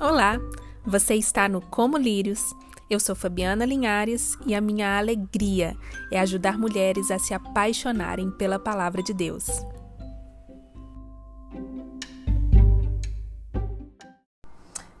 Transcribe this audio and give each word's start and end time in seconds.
Olá, 0.00 0.38
você 0.86 1.16
está 1.16 1.48
no 1.48 1.60
Como 1.60 1.96
Lírios. 1.96 2.54
Eu 2.88 3.00
sou 3.00 3.16
Fabiana 3.16 3.64
Linhares 3.64 4.38
e 4.46 4.54
a 4.54 4.60
minha 4.60 4.96
alegria 4.96 5.76
é 6.12 6.20
ajudar 6.20 6.56
mulheres 6.56 7.10
a 7.10 7.18
se 7.18 7.34
apaixonarem 7.34 8.30
pela 8.30 8.60
palavra 8.60 9.02
de 9.02 9.12
Deus. 9.12 9.48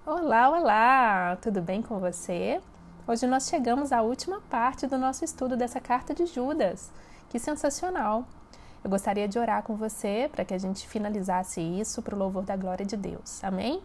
Olá, 0.04 0.50
olá! 0.50 1.38
Tudo 1.40 1.62
bem 1.62 1.80
com 1.80 2.00
você? 2.00 2.60
Hoje 3.06 3.24
nós 3.24 3.48
chegamos 3.48 3.92
à 3.92 4.02
última 4.02 4.40
parte 4.50 4.84
do 4.88 4.98
nosso 4.98 5.24
estudo 5.24 5.56
dessa 5.56 5.80
carta 5.80 6.12
de 6.12 6.26
Judas. 6.26 6.90
Que 7.28 7.38
sensacional! 7.38 8.26
Eu 8.82 8.90
gostaria 8.90 9.28
de 9.28 9.38
orar 9.38 9.62
com 9.62 9.76
você 9.76 10.28
para 10.32 10.44
que 10.44 10.54
a 10.54 10.58
gente 10.58 10.88
finalizasse 10.88 11.60
isso 11.60 12.02
para 12.02 12.16
o 12.16 12.18
louvor 12.18 12.42
da 12.42 12.56
glória 12.56 12.84
de 12.84 12.96
Deus. 12.96 13.44
Amém? 13.44 13.80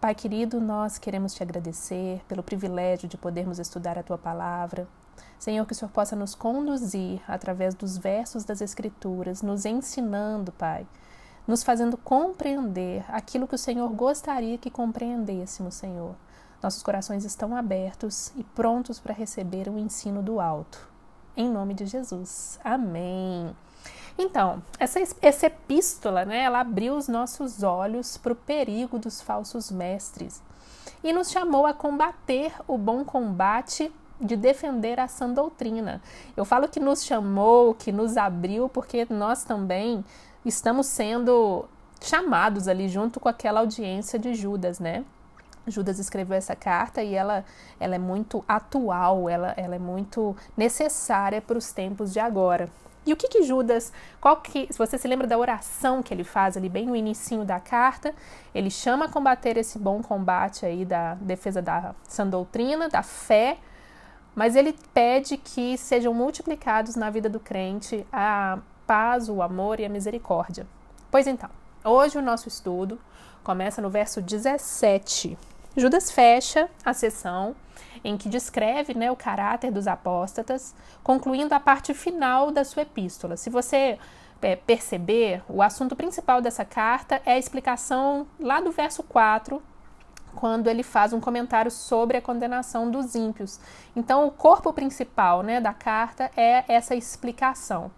Pai 0.00 0.14
querido, 0.14 0.60
nós 0.60 0.98
queremos 0.98 1.34
te 1.34 1.42
agradecer 1.42 2.22
pelo 2.28 2.42
privilégio 2.42 3.08
de 3.08 3.16
podermos 3.16 3.58
estudar 3.58 3.98
a 3.98 4.02
tua 4.02 4.18
palavra. 4.18 4.86
Senhor, 5.38 5.64
que 5.64 5.72
o 5.72 5.74
Senhor 5.74 5.90
possa 5.90 6.14
nos 6.14 6.34
conduzir 6.34 7.22
através 7.26 7.74
dos 7.74 7.96
versos 7.96 8.44
das 8.44 8.60
Escrituras, 8.60 9.40
nos 9.40 9.64
ensinando, 9.64 10.52
Pai, 10.52 10.86
nos 11.46 11.62
fazendo 11.62 11.96
compreender 11.96 13.04
aquilo 13.08 13.48
que 13.48 13.54
o 13.54 13.58
Senhor 13.58 13.88
gostaria 13.88 14.58
que 14.58 14.70
compreendêssemos, 14.70 15.74
Senhor. 15.74 16.14
Nossos 16.62 16.82
corações 16.82 17.24
estão 17.24 17.56
abertos 17.56 18.32
e 18.36 18.44
prontos 18.44 19.00
para 19.00 19.14
receber 19.14 19.66
o 19.66 19.78
ensino 19.78 20.22
do 20.22 20.40
alto. 20.40 20.88
Em 21.34 21.48
nome 21.48 21.72
de 21.72 21.86
Jesus. 21.86 22.60
Amém. 22.62 23.54
Então, 24.18 24.62
essa, 24.78 25.00
essa 25.20 25.46
epístola, 25.46 26.24
né, 26.24 26.40
ela 26.40 26.60
abriu 26.60 26.96
os 26.96 27.06
nossos 27.06 27.62
olhos 27.62 28.16
para 28.16 28.32
o 28.32 28.36
perigo 28.36 28.98
dos 28.98 29.20
falsos 29.20 29.70
mestres 29.70 30.42
e 31.04 31.12
nos 31.12 31.30
chamou 31.30 31.66
a 31.66 31.74
combater 31.74 32.52
o 32.66 32.78
bom 32.78 33.04
combate 33.04 33.92
de 34.20 34.34
defender 34.34 34.98
a 34.98 35.08
sã 35.08 35.28
doutrina. 35.28 36.00
Eu 36.36 36.44
falo 36.44 36.68
que 36.68 36.80
nos 36.80 37.04
chamou, 37.04 37.74
que 37.74 37.92
nos 37.92 38.16
abriu, 38.16 38.68
porque 38.68 39.06
nós 39.10 39.44
também 39.44 40.04
estamos 40.44 40.86
sendo 40.86 41.66
chamados 42.00 42.68
ali 42.68 42.88
junto 42.88 43.20
com 43.20 43.28
aquela 43.28 43.60
audiência 43.60 44.18
de 44.18 44.34
Judas, 44.34 44.80
né? 44.80 45.04
Judas 45.66 45.98
escreveu 45.98 46.36
essa 46.36 46.54
carta 46.54 47.02
e 47.02 47.14
ela, 47.14 47.44
ela 47.80 47.96
é 47.96 47.98
muito 47.98 48.44
atual, 48.46 49.28
ela, 49.28 49.52
ela 49.56 49.74
é 49.74 49.78
muito 49.78 50.36
necessária 50.56 51.42
para 51.42 51.58
os 51.58 51.72
tempos 51.72 52.12
de 52.12 52.20
agora. 52.20 52.70
E 53.06 53.12
o 53.12 53.16
que 53.16 53.28
que 53.28 53.42
Judas, 53.44 53.92
qual 54.20 54.38
que, 54.38 54.66
se 54.68 54.76
você 54.76 54.98
se 54.98 55.06
lembra 55.06 55.28
da 55.28 55.38
oração 55.38 56.02
que 56.02 56.12
ele 56.12 56.24
faz 56.24 56.56
ali 56.56 56.68
bem 56.68 56.84
no 56.86 56.96
início 56.96 57.44
da 57.44 57.60
carta, 57.60 58.12
ele 58.52 58.68
chama 58.68 59.04
a 59.04 59.08
combater 59.08 59.56
esse 59.56 59.78
bom 59.78 60.02
combate 60.02 60.66
aí 60.66 60.84
da 60.84 61.14
defesa 61.14 61.62
da 61.62 61.94
sã 62.02 62.26
doutrina, 62.26 62.88
da 62.88 63.04
fé, 63.04 63.58
mas 64.34 64.56
ele 64.56 64.76
pede 64.92 65.36
que 65.36 65.78
sejam 65.78 66.12
multiplicados 66.12 66.96
na 66.96 67.08
vida 67.08 67.28
do 67.28 67.38
crente 67.38 68.04
a 68.12 68.58
paz, 68.86 69.28
o 69.28 69.40
amor 69.40 69.78
e 69.78 69.84
a 69.84 69.88
misericórdia. 69.88 70.66
Pois 71.08 71.28
então, 71.28 71.48
hoje 71.84 72.18
o 72.18 72.22
nosso 72.22 72.48
estudo 72.48 72.98
começa 73.44 73.80
no 73.80 73.88
verso 73.88 74.20
17. 74.20 75.38
Judas 75.76 76.10
fecha 76.10 76.68
a 76.84 76.92
sessão 76.92 77.54
em 78.06 78.16
que 78.16 78.28
descreve 78.28 78.94
né, 78.94 79.10
o 79.10 79.16
caráter 79.16 79.72
dos 79.72 79.88
apóstatas, 79.88 80.72
concluindo 81.02 81.52
a 81.54 81.60
parte 81.60 81.92
final 81.92 82.52
da 82.52 82.64
sua 82.64 82.82
epístola. 82.82 83.36
Se 83.36 83.50
você 83.50 83.98
é, 84.40 84.54
perceber, 84.54 85.42
o 85.48 85.60
assunto 85.60 85.96
principal 85.96 86.40
dessa 86.40 86.64
carta 86.64 87.20
é 87.26 87.32
a 87.32 87.38
explicação 87.38 88.28
lá 88.38 88.60
do 88.60 88.70
verso 88.70 89.02
4, 89.02 89.60
quando 90.36 90.68
ele 90.68 90.84
faz 90.84 91.12
um 91.12 91.20
comentário 91.20 91.70
sobre 91.70 92.16
a 92.16 92.22
condenação 92.22 92.88
dos 92.88 93.16
ímpios. 93.16 93.58
Então, 93.96 94.24
o 94.24 94.30
corpo 94.30 94.72
principal 94.72 95.42
né, 95.42 95.60
da 95.60 95.74
carta 95.74 96.30
é 96.36 96.64
essa 96.68 96.94
explicação. 96.94 97.90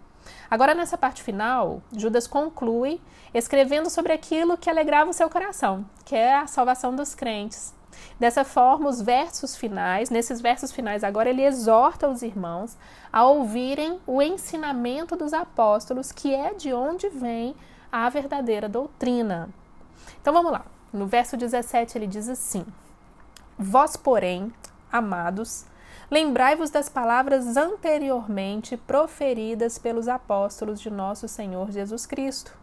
Agora, 0.49 0.73
nessa 0.73 0.97
parte 0.97 1.21
final, 1.21 1.83
Judas 1.95 2.25
conclui 2.25 2.99
escrevendo 3.31 3.91
sobre 3.91 4.11
aquilo 4.11 4.57
que 4.57 4.69
alegrava 4.69 5.11
o 5.11 5.13
seu 5.13 5.29
coração, 5.29 5.85
que 6.03 6.15
é 6.15 6.35
a 6.35 6.47
salvação 6.47 6.95
dos 6.95 7.13
crentes. 7.13 7.77
Dessa 8.19 8.43
forma, 8.43 8.89
os 8.89 9.01
versos 9.01 9.55
finais, 9.55 10.09
nesses 10.09 10.41
versos 10.41 10.71
finais 10.71 11.03
agora 11.03 11.29
ele 11.29 11.43
exorta 11.43 12.09
os 12.09 12.21
irmãos 12.21 12.77
a 13.11 13.23
ouvirem 13.25 13.99
o 14.05 14.21
ensinamento 14.21 15.15
dos 15.15 15.33
apóstolos, 15.33 16.11
que 16.11 16.33
é 16.33 16.53
de 16.53 16.73
onde 16.73 17.07
vem 17.09 17.55
a 17.91 18.09
verdadeira 18.09 18.67
doutrina. 18.67 19.49
Então 20.21 20.33
vamos 20.33 20.51
lá. 20.51 20.65
No 20.91 21.07
verso 21.07 21.37
17 21.37 21.97
ele 21.97 22.07
diz 22.07 22.27
assim: 22.27 22.65
Vós, 23.57 23.95
porém, 23.95 24.51
amados, 24.91 25.65
lembrai-vos 26.09 26.69
das 26.69 26.89
palavras 26.89 27.55
anteriormente 27.55 28.75
proferidas 28.75 29.77
pelos 29.77 30.07
apóstolos 30.07 30.81
de 30.81 30.89
nosso 30.89 31.27
Senhor 31.27 31.71
Jesus 31.71 32.05
Cristo 32.05 32.59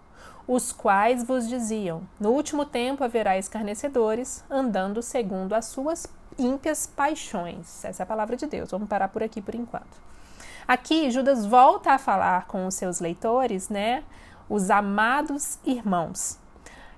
os 0.46 0.72
quais 0.72 1.24
vos 1.24 1.48
diziam: 1.48 2.02
No 2.20 2.30
último 2.30 2.64
tempo 2.64 3.02
haverá 3.02 3.36
escarnecedores, 3.38 4.44
andando 4.50 5.02
segundo 5.02 5.54
as 5.54 5.66
suas 5.66 6.06
ímpias 6.38 6.86
paixões. 6.86 7.84
Essa 7.84 8.02
é 8.02 8.04
a 8.04 8.06
palavra 8.06 8.36
de 8.36 8.46
Deus. 8.46 8.70
Vamos 8.70 8.88
parar 8.88 9.08
por 9.08 9.22
aqui 9.22 9.40
por 9.40 9.54
enquanto. 9.54 10.06
Aqui, 10.66 11.10
Judas 11.10 11.46
volta 11.46 11.92
a 11.92 11.98
falar 11.98 12.46
com 12.46 12.66
os 12.66 12.74
seus 12.74 13.00
leitores, 13.00 13.68
né? 13.68 14.02
Os 14.48 14.70
amados 14.70 15.58
irmãos. 15.64 16.38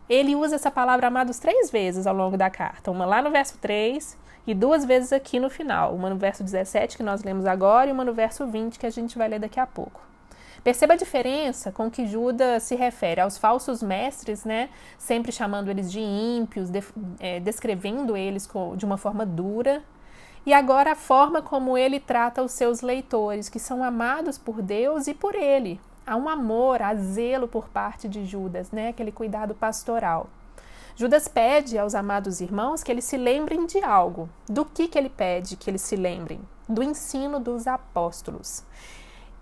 Ele 0.09 0.35
usa 0.35 0.55
essa 0.55 0.71
palavra 0.71 1.09
amados 1.09 1.39
três 1.39 1.71
vezes 1.71 2.07
ao 2.07 2.15
longo 2.15 2.37
da 2.37 2.49
carta. 2.49 2.91
Uma 2.91 3.05
lá 3.05 3.21
no 3.21 3.31
verso 3.31 3.59
3 3.59 4.17
e 4.47 4.55
duas 4.55 4.87
vezes 4.87 5.13
aqui 5.13 5.39
no 5.39 5.51
final. 5.51 5.95
Uma 5.95 6.09
no 6.09 6.17
verso 6.17 6.43
17, 6.43 6.97
que 6.97 7.03
nós 7.03 7.23
lemos 7.23 7.45
agora, 7.45 7.91
e 7.91 7.93
uma 7.93 8.05
no 8.05 8.15
verso 8.15 8.47
20, 8.47 8.79
que 8.79 8.87
a 8.87 8.91
gente 8.91 9.19
vai 9.19 9.29
ler 9.29 9.39
daqui 9.39 9.61
a 9.61 9.67
pouco. 9.67 10.01
Perceba 10.63 10.95
a 10.95 10.97
diferença 10.97 11.71
com 11.71 11.91
que 11.91 12.07
Judas 12.07 12.65
se 12.65 12.75
refere 12.75 13.21
aos 13.21 13.39
falsos 13.39 13.83
mestres, 13.83 14.45
né? 14.45 14.69
Sempre 14.99 15.33
chamando 15.33 15.71
eles 15.71 15.91
de 15.91 16.01
ímpios, 16.01 16.69
de, 16.69 16.83
é, 17.21 17.41
descrevendo 17.41 18.17
eles 18.17 18.49
de 18.77 18.85
uma 18.85 18.97
forma 18.97 19.25
dura. 19.25 19.83
E 20.45 20.53
agora 20.53 20.93
a 20.93 20.97
forma 20.97 21.43
como 21.43 21.77
ele 21.77 22.01
trata 22.01 22.43
os 22.43 22.53
seus 22.53 22.81
leitores, 22.81 23.49
que 23.49 23.59
são 23.59 23.85
amados 23.85 24.39
por 24.39 24.63
Deus 24.63 25.07
e 25.07 25.15
por 25.15 25.35
ele. 25.35 25.81
Há 26.07 26.17
um 26.17 26.29
amor, 26.29 26.81
há 26.81 26.95
zelo 26.95 27.47
por 27.47 27.69
parte 27.69 28.09
de 28.09 28.25
Judas, 28.25 28.71
né? 28.71 28.89
Aquele 28.89 29.13
cuidado 29.13 29.55
pastoral. 29.55 30.29
Judas 30.97 31.29
pede 31.29 31.79
aos 31.79 31.95
amados 31.95 32.41
irmãos 32.41 32.83
que 32.83 32.91
eles 32.91 33.05
se 33.05 33.17
lembrem 33.17 33.67
de 33.67 33.79
algo. 33.85 34.29
Do 34.49 34.65
que, 34.65 34.89
que 34.89 34.99
ele 34.99 35.09
pede 35.09 35.55
que 35.55 35.71
eles 35.71 35.83
se 35.83 35.95
lembrem? 35.95 36.41
Do 36.69 36.83
ensino 36.83 37.39
dos 37.39 37.69
apóstolos. 37.69 38.65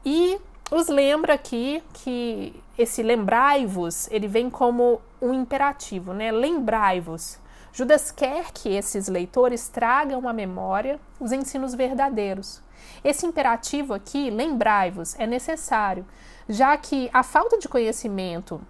E 0.04 0.38
os 0.70 0.88
lembra 0.88 1.34
aqui 1.34 1.82
que 1.94 2.54
esse 2.76 3.02
lembrai-vos, 3.02 4.10
ele 4.10 4.26
vem 4.26 4.50
como 4.50 5.00
um 5.20 5.32
imperativo, 5.32 6.12
né? 6.12 6.30
Lembrai-vos. 6.32 7.38
Judas 7.72 8.10
quer 8.10 8.52
que 8.52 8.70
esses 8.70 9.06
leitores 9.06 9.68
tragam 9.68 10.28
à 10.28 10.32
memória 10.32 10.98
os 11.20 11.30
ensinos 11.30 11.74
verdadeiros. 11.74 12.60
Esse 13.04 13.26
imperativo 13.26 13.94
aqui, 13.94 14.30
lembrai-vos, 14.30 15.14
é 15.18 15.26
necessário, 15.26 16.06
já 16.48 16.76
que 16.76 17.10
a 17.12 17.22
falta 17.22 17.58
de 17.58 17.68
conhecimento 17.68 18.60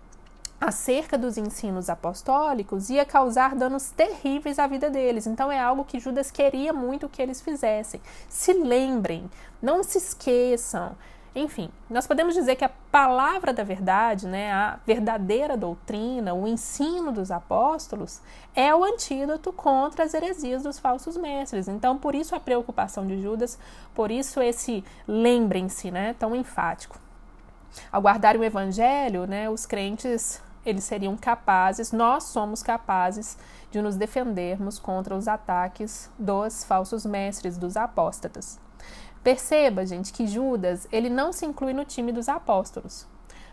acerca 0.60 1.18
dos 1.18 1.36
ensinos 1.36 1.90
apostólicos 1.90 2.88
ia 2.88 3.04
causar 3.04 3.54
danos 3.54 3.90
terríveis 3.90 4.58
à 4.58 4.66
vida 4.66 4.88
deles. 4.90 5.26
Então 5.26 5.52
é 5.52 5.60
algo 5.60 5.84
que 5.84 6.00
Judas 6.00 6.30
queria 6.30 6.72
muito 6.72 7.08
que 7.08 7.20
eles 7.20 7.40
fizessem. 7.40 8.00
Se 8.28 8.52
lembrem, 8.52 9.30
não 9.60 9.82
se 9.82 9.98
esqueçam, 9.98 10.96
enfim, 11.38 11.68
nós 11.90 12.06
podemos 12.06 12.34
dizer 12.34 12.56
que 12.56 12.64
a 12.64 12.70
palavra 12.90 13.52
da 13.52 13.62
verdade, 13.62 14.26
né, 14.26 14.50
a 14.50 14.78
verdadeira 14.86 15.54
doutrina, 15.54 16.32
o 16.32 16.48
ensino 16.48 17.12
dos 17.12 17.30
apóstolos, 17.30 18.22
é 18.54 18.74
o 18.74 18.82
antídoto 18.82 19.52
contra 19.52 20.04
as 20.04 20.14
heresias 20.14 20.62
dos 20.62 20.78
falsos 20.78 21.14
mestres. 21.14 21.68
Então, 21.68 21.98
por 21.98 22.14
isso 22.14 22.34
a 22.34 22.40
preocupação 22.40 23.06
de 23.06 23.20
Judas, 23.20 23.58
por 23.94 24.10
isso 24.10 24.40
esse 24.40 24.82
lembrem-se, 25.06 25.90
né, 25.90 26.16
tão 26.18 26.34
enfático. 26.34 26.98
Ao 27.92 28.00
guardar 28.00 28.34
o 28.38 28.42
evangelho, 28.42 29.26
né, 29.26 29.50
os 29.50 29.66
crentes 29.66 30.42
eles 30.64 30.84
seriam 30.84 31.18
capazes, 31.18 31.92
nós 31.92 32.24
somos 32.24 32.62
capazes 32.62 33.36
de 33.70 33.82
nos 33.82 33.94
defendermos 33.94 34.78
contra 34.78 35.14
os 35.14 35.28
ataques 35.28 36.10
dos 36.18 36.64
falsos 36.64 37.04
mestres, 37.04 37.58
dos 37.58 37.76
apóstatas. 37.76 38.58
Perceba, 39.26 39.84
gente, 39.84 40.12
que 40.12 40.24
Judas, 40.24 40.86
ele 40.92 41.10
não 41.10 41.32
se 41.32 41.44
inclui 41.44 41.72
no 41.72 41.84
time 41.84 42.12
dos 42.12 42.28
apóstolos. 42.28 43.08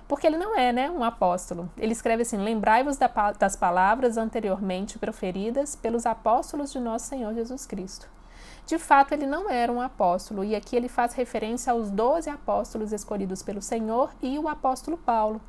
Porque 0.08 0.28
ele 0.28 0.38
não 0.38 0.56
é, 0.56 0.72
né, 0.72 0.88
um 0.92 1.04
apóstolo. 1.04 1.68
Ele 1.76 1.94
escreve 1.94 2.22
assim: 2.22 2.38
Lembrai-vos 2.38 2.96
das 3.40 3.56
palavras 3.56 4.16
anteriormente 4.16 5.00
proferidas 5.00 5.76
pelos 5.76 6.06
apóstolos 6.06 6.72
de 6.72 6.80
nosso 6.80 7.08
Senhor 7.08 7.34
Jesus 7.34 7.66
Cristo. 7.66 8.08
De 8.68 8.78
fato, 8.78 9.14
ele 9.14 9.26
não 9.26 9.50
era 9.50 9.72
um 9.72 9.82
apóstolo, 9.82 10.44
e 10.44 10.56
aqui 10.56 10.76
ele 10.76 10.88
faz 10.88 11.16
referência 11.16 11.74
aos 11.74 11.90
doze 11.90 12.30
apóstolos 12.30 12.94
escolhidos 12.94 13.42
pelo 13.42 13.60
Senhor 13.60 14.12
e 14.22 14.38
o 14.38 14.48
apóstolo 14.48 14.96
Paulo. 14.96 15.42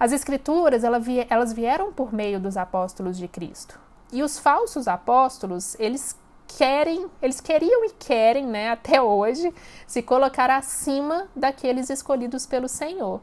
As 0.00 0.10
Escrituras 0.10 0.82
elas 0.82 1.52
vieram 1.52 1.92
por 1.92 2.12
meio 2.12 2.40
dos 2.40 2.56
apóstolos 2.56 3.16
de 3.16 3.28
Cristo. 3.28 3.78
E 4.12 4.20
os 4.20 4.36
falsos 4.36 4.88
apóstolos, 4.88 5.76
eles 5.78 6.16
querem, 6.48 7.06
eles 7.22 7.40
queriam 7.40 7.84
e 7.84 7.90
querem, 7.90 8.46
né, 8.46 8.70
até 8.70 9.00
hoje, 9.00 9.54
se 9.86 10.02
colocar 10.02 10.50
acima 10.50 11.28
daqueles 11.36 11.90
escolhidos 11.90 12.46
pelo 12.46 12.68
Senhor. 12.68 13.20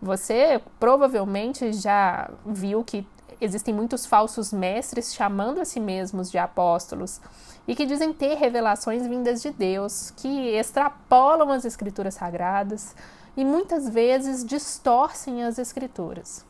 Você 0.00 0.62
provavelmente 0.78 1.72
já 1.72 2.30
viu 2.46 2.84
que 2.84 3.06
existem 3.40 3.74
muitos 3.74 4.06
falsos 4.06 4.52
mestres 4.52 5.14
chamando 5.14 5.60
a 5.60 5.64
si 5.64 5.80
mesmos 5.80 6.30
de 6.30 6.38
apóstolos 6.38 7.20
e 7.66 7.74
que 7.74 7.84
dizem 7.84 8.12
ter 8.12 8.34
revelações 8.36 9.06
vindas 9.06 9.42
de 9.42 9.50
Deus, 9.50 10.12
que 10.16 10.56
extrapolam 10.56 11.50
as 11.50 11.64
escrituras 11.64 12.14
sagradas 12.14 12.94
e 13.36 13.44
muitas 13.44 13.88
vezes 13.88 14.44
distorcem 14.44 15.44
as 15.44 15.58
escrituras. 15.58 16.46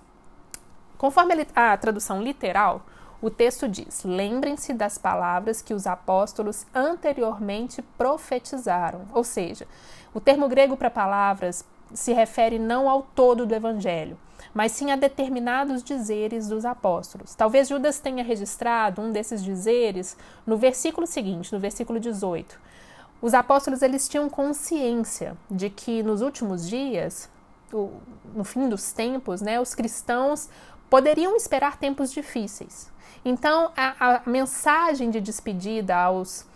Conforme 0.96 1.46
a 1.54 1.76
tradução 1.76 2.22
literal, 2.22 2.82
o 3.20 3.30
texto 3.30 3.68
diz: 3.68 4.04
Lembrem-se 4.04 4.72
das 4.72 4.96
palavras 4.96 5.60
que 5.60 5.74
os 5.74 5.86
apóstolos 5.86 6.66
anteriormente 6.74 7.82
profetizaram. 7.96 9.02
Ou 9.12 9.24
seja, 9.24 9.66
o 10.14 10.20
termo 10.20 10.48
grego 10.48 10.76
para 10.76 10.90
palavras 10.90 11.64
se 11.92 12.12
refere 12.12 12.58
não 12.58 12.88
ao 12.88 13.02
todo 13.02 13.46
do 13.46 13.54
evangelho, 13.54 14.18
mas 14.54 14.72
sim 14.72 14.90
a 14.90 14.96
determinados 14.96 15.82
dizeres 15.82 16.48
dos 16.48 16.64
apóstolos. 16.64 17.34
Talvez 17.34 17.68
Judas 17.68 17.98
tenha 17.98 18.22
registrado 18.22 19.00
um 19.00 19.10
desses 19.10 19.42
dizeres 19.42 20.16
no 20.46 20.56
versículo 20.56 21.06
seguinte, 21.06 21.52
no 21.52 21.58
versículo 21.58 21.98
18. 21.98 22.60
Os 23.20 23.34
apóstolos 23.34 23.82
eles 23.82 24.08
tinham 24.08 24.28
consciência 24.28 25.36
de 25.50 25.68
que 25.70 26.02
nos 26.02 26.20
últimos 26.20 26.68
dias, 26.68 27.28
no 28.34 28.44
fim 28.44 28.68
dos 28.68 28.92
tempos, 28.92 29.40
né, 29.40 29.60
os 29.60 29.74
cristãos 29.74 30.48
poderiam 30.88 31.36
esperar 31.36 31.76
tempos 31.76 32.12
difíceis. 32.12 32.90
Então, 33.24 33.70
a, 33.76 34.16
a 34.16 34.22
mensagem 34.26 35.10
de 35.10 35.20
despedida 35.20 35.96
aos 35.96 36.46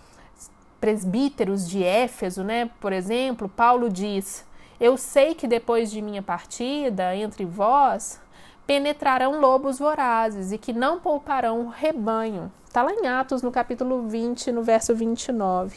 presbíteros 0.81 1.69
de 1.69 1.85
Éfeso, 1.85 2.43
né, 2.43 2.71
por 2.81 2.93
exemplo, 2.93 3.49
Paulo 3.49 3.89
diz: 3.89 4.45
Eu 4.81 4.97
sei 4.97 5.35
que 5.35 5.47
depois 5.47 5.91
de 5.91 6.03
minha 6.03 6.23
partida 6.23 7.15
entre 7.15 7.45
vós 7.45 8.21
penetrarão 8.67 9.41
lobos 9.41 9.79
vorazes 9.79 10.53
e 10.53 10.59
que 10.59 10.73
não 10.73 11.01
pouparão 11.01 11.69
rebanho. 11.69 12.51
Está 12.67 12.83
lá 12.83 12.93
em 12.93 13.07
Atos, 13.07 13.43
no 13.43 13.53
capítulo 13.53 14.09
20, 14.09 14.51
no 14.51 14.63
verso 14.63 14.95
29. 14.95 15.77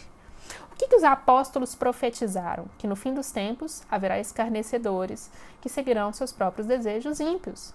O 0.71 0.77
que, 0.77 0.87
que 0.87 0.95
os 0.95 1.03
apóstolos 1.03 1.73
profetizaram? 1.75 2.65
Que 2.77 2.87
no 2.87 2.95
fim 2.95 3.13
dos 3.13 3.31
tempos 3.31 3.83
haverá 3.89 4.19
escarnecedores 4.19 5.29
que 5.61 5.69
seguirão 5.69 6.13
seus 6.13 6.31
próprios 6.31 6.67
desejos 6.67 7.19
ímpios. 7.19 7.73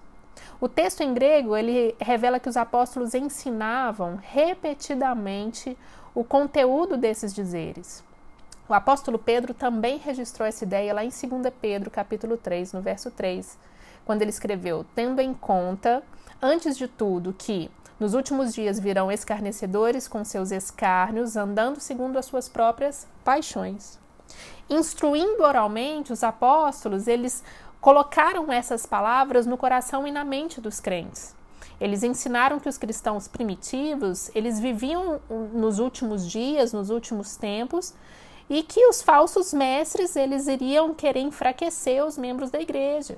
O 0.61 0.69
texto 0.69 1.03
em 1.03 1.15
grego 1.15 1.57
ele 1.57 1.95
revela 1.99 2.39
que 2.39 2.49
os 2.49 2.57
apóstolos 2.57 3.15
ensinavam 3.15 4.19
repetidamente 4.21 5.77
o 6.15 6.25
conteúdo 6.25 6.97
desses 6.97 7.35
dizeres. 7.35 8.05
O 8.69 8.75
apóstolo 8.75 9.19
Pedro 9.19 9.53
também 9.53 9.99
registrou 9.99 10.47
essa 10.47 10.65
ideia 10.65 10.95
lá 10.95 11.05
em 11.05 11.09
2 11.09 11.53
Pedro, 11.61 11.91
capítulo 11.91 12.37
3, 12.37 12.73
no 12.73 12.81
verso 12.81 13.11
3, 13.11 13.59
quando 14.05 14.23
ele 14.23 14.31
escreveu: 14.31 14.87
"Tendo 14.95 15.21
em 15.21 15.35
conta, 15.35 16.03
antes 16.41 16.77
de 16.77 16.87
tudo, 16.87 17.35
que 17.37 17.71
nos 17.99 18.15
últimos 18.15 18.55
dias 18.55 18.79
virão 18.79 19.11
escarnecedores 19.11 20.07
com 20.07 20.25
seus 20.25 20.53
escárnios, 20.53 21.37
andando 21.37 21.81
segundo 21.81 22.19
as 22.19 22.27
suas 22.27 22.49
próprias 22.49 23.09
paixões." 23.25 23.99
Instruindo 24.69 25.43
oralmente 25.43 26.13
os 26.13 26.23
apóstolos, 26.23 27.09
eles 27.09 27.43
colocaram 27.81 28.53
essas 28.53 28.85
palavras 28.85 29.47
no 29.47 29.57
coração 29.57 30.07
e 30.07 30.13
na 30.13 30.25
mente 30.25 30.61
dos 30.61 30.81
crentes. 30.81 31.35
Eles 31.81 32.03
ensinaram 32.03 32.61
que 32.61 32.69
os 32.69 32.77
cristãos 32.77 33.27
primitivos, 33.27 34.31
eles 34.35 34.61
viviam 34.61 35.21
nos 35.53 35.79
últimos 35.79 36.31
dias, 36.31 36.73
nos 36.73 36.91
últimos 36.91 37.37
tempos, 37.37 37.95
e 38.51 38.63
que 38.63 38.87
os 38.87 39.01
falsos 39.01 39.55
mestres, 39.55 40.15
eles 40.15 40.47
iriam 40.47 40.93
querer 40.93 41.21
enfraquecer 41.21 42.05
os 42.05 42.19
membros 42.19 42.51
da 42.51 42.61
igreja. 42.61 43.17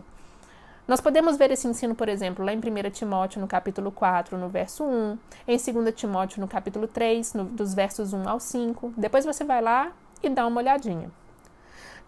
Nós 0.86 1.00
podemos 1.00 1.36
ver 1.36 1.50
esse 1.50 1.66
ensino, 1.66 1.94
por 1.94 2.08
exemplo, 2.08 2.44
lá 2.44 2.52
em 2.52 2.58
1 2.58 2.90
Timóteo, 2.90 3.40
no 3.40 3.48
capítulo 3.48 3.90
4, 3.90 4.36
no 4.36 4.48
verso 4.48 4.84
1, 4.84 5.18
em 5.48 5.56
2 5.56 5.94
Timóteo, 5.94 6.40
no 6.40 6.46
capítulo 6.46 6.86
3, 6.86 7.34
no, 7.34 7.44
dos 7.44 7.72
versos 7.72 8.12
1 8.12 8.28
ao 8.28 8.38
5. 8.38 8.94
Depois 8.96 9.24
você 9.24 9.42
vai 9.42 9.62
lá 9.62 9.90
e 10.22 10.28
dá 10.28 10.46
uma 10.46 10.60
olhadinha. 10.60 11.10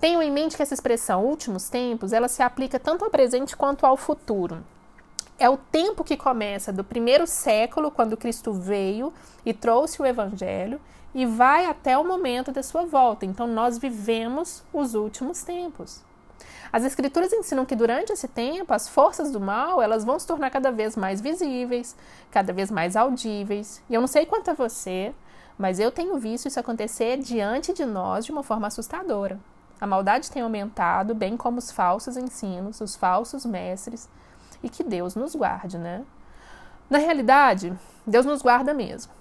Tenham 0.01 0.23
em 0.23 0.31
mente 0.31 0.57
que 0.57 0.63
essa 0.63 0.75
expressão 0.75 1.25
últimos 1.25 1.69
tempos, 1.69 2.13
ela 2.13 2.29
se 2.29 2.43
aplica 2.43 2.79
tanto 2.79 3.05
ao 3.05 3.11
presente 3.11 3.57
quanto 3.57 3.87
ao 3.87 3.97
futuro. 3.97 4.63
É 5.39 5.49
o 5.49 5.57
tempo 5.57 6.05
que 6.05 6.17
começa 6.17 6.73
do 6.73 6.85
primeiro 6.85 7.27
século, 7.27 7.91
quando 7.91 8.17
Cristo 8.17 8.53
veio 8.53 9.13
e 9.45 9.53
trouxe 9.53 10.01
o 10.01 10.07
evangelho, 10.07 10.81
e 11.15 11.27
vai 11.27 11.67
até 11.67 11.97
o 11.97 12.05
momento 12.05 12.53
da 12.53 12.63
sua 12.63 12.85
volta. 12.85 13.25
Então 13.25 13.47
nós 13.47 13.79
vivemos 13.79 14.63
os 14.73 14.95
últimos 14.95 15.43
tempos. 15.43 16.03
As 16.73 16.85
escrituras 16.85 17.33
ensinam 17.33 17.65
que 17.65 17.77
durante 17.77 18.13
esse 18.13 18.27
tempo 18.27 18.75
as 18.75 18.89
forças 18.89 19.31
do 19.31 19.41
mal, 19.41 19.81
elas 19.81 20.05
vão 20.05 20.19
se 20.19 20.27
tornar 20.27 20.51
cada 20.51 20.73
vez 20.73 20.97
mais 20.97 21.21
visíveis, 21.21 21.97
cada 22.33 22.53
vez 22.53 22.71
mais 22.71 22.97
audíveis. 22.97 23.81
E 23.89 23.95
eu 23.95 24.01
não 24.01 24.09
sei 24.09 24.27
quanto 24.27 24.51
a 24.51 24.55
você, 24.55 25.15
mas 25.57 25.79
eu 25.79 25.93
tenho 25.93 26.19
visto 26.19 26.49
isso 26.49 26.59
acontecer 26.59 27.17
diante 27.19 27.73
de 27.73 27.85
nós 27.85 28.25
de 28.25 28.33
uma 28.33 28.43
forma 28.43 28.67
assustadora. 28.67 29.39
A 29.81 29.87
maldade 29.87 30.31
tem 30.31 30.43
aumentado, 30.43 31.15
bem 31.15 31.37
como 31.37 31.59
os 31.59 31.71
falsos 31.71 32.17
ensinos, 32.17 32.81
os 32.81 32.97
falsos 32.97 33.45
mestres, 33.45 34.09
e 34.63 34.69
que 34.69 34.83
Deus 34.83 35.15
nos 35.15 35.35
guarde, 35.35 35.77
né? 35.77 36.05
Na 36.89 36.99
realidade, 36.99 37.77
Deus 38.07 38.25
nos 38.25 38.43
guarda 38.43 38.73
mesmo. 38.73 39.13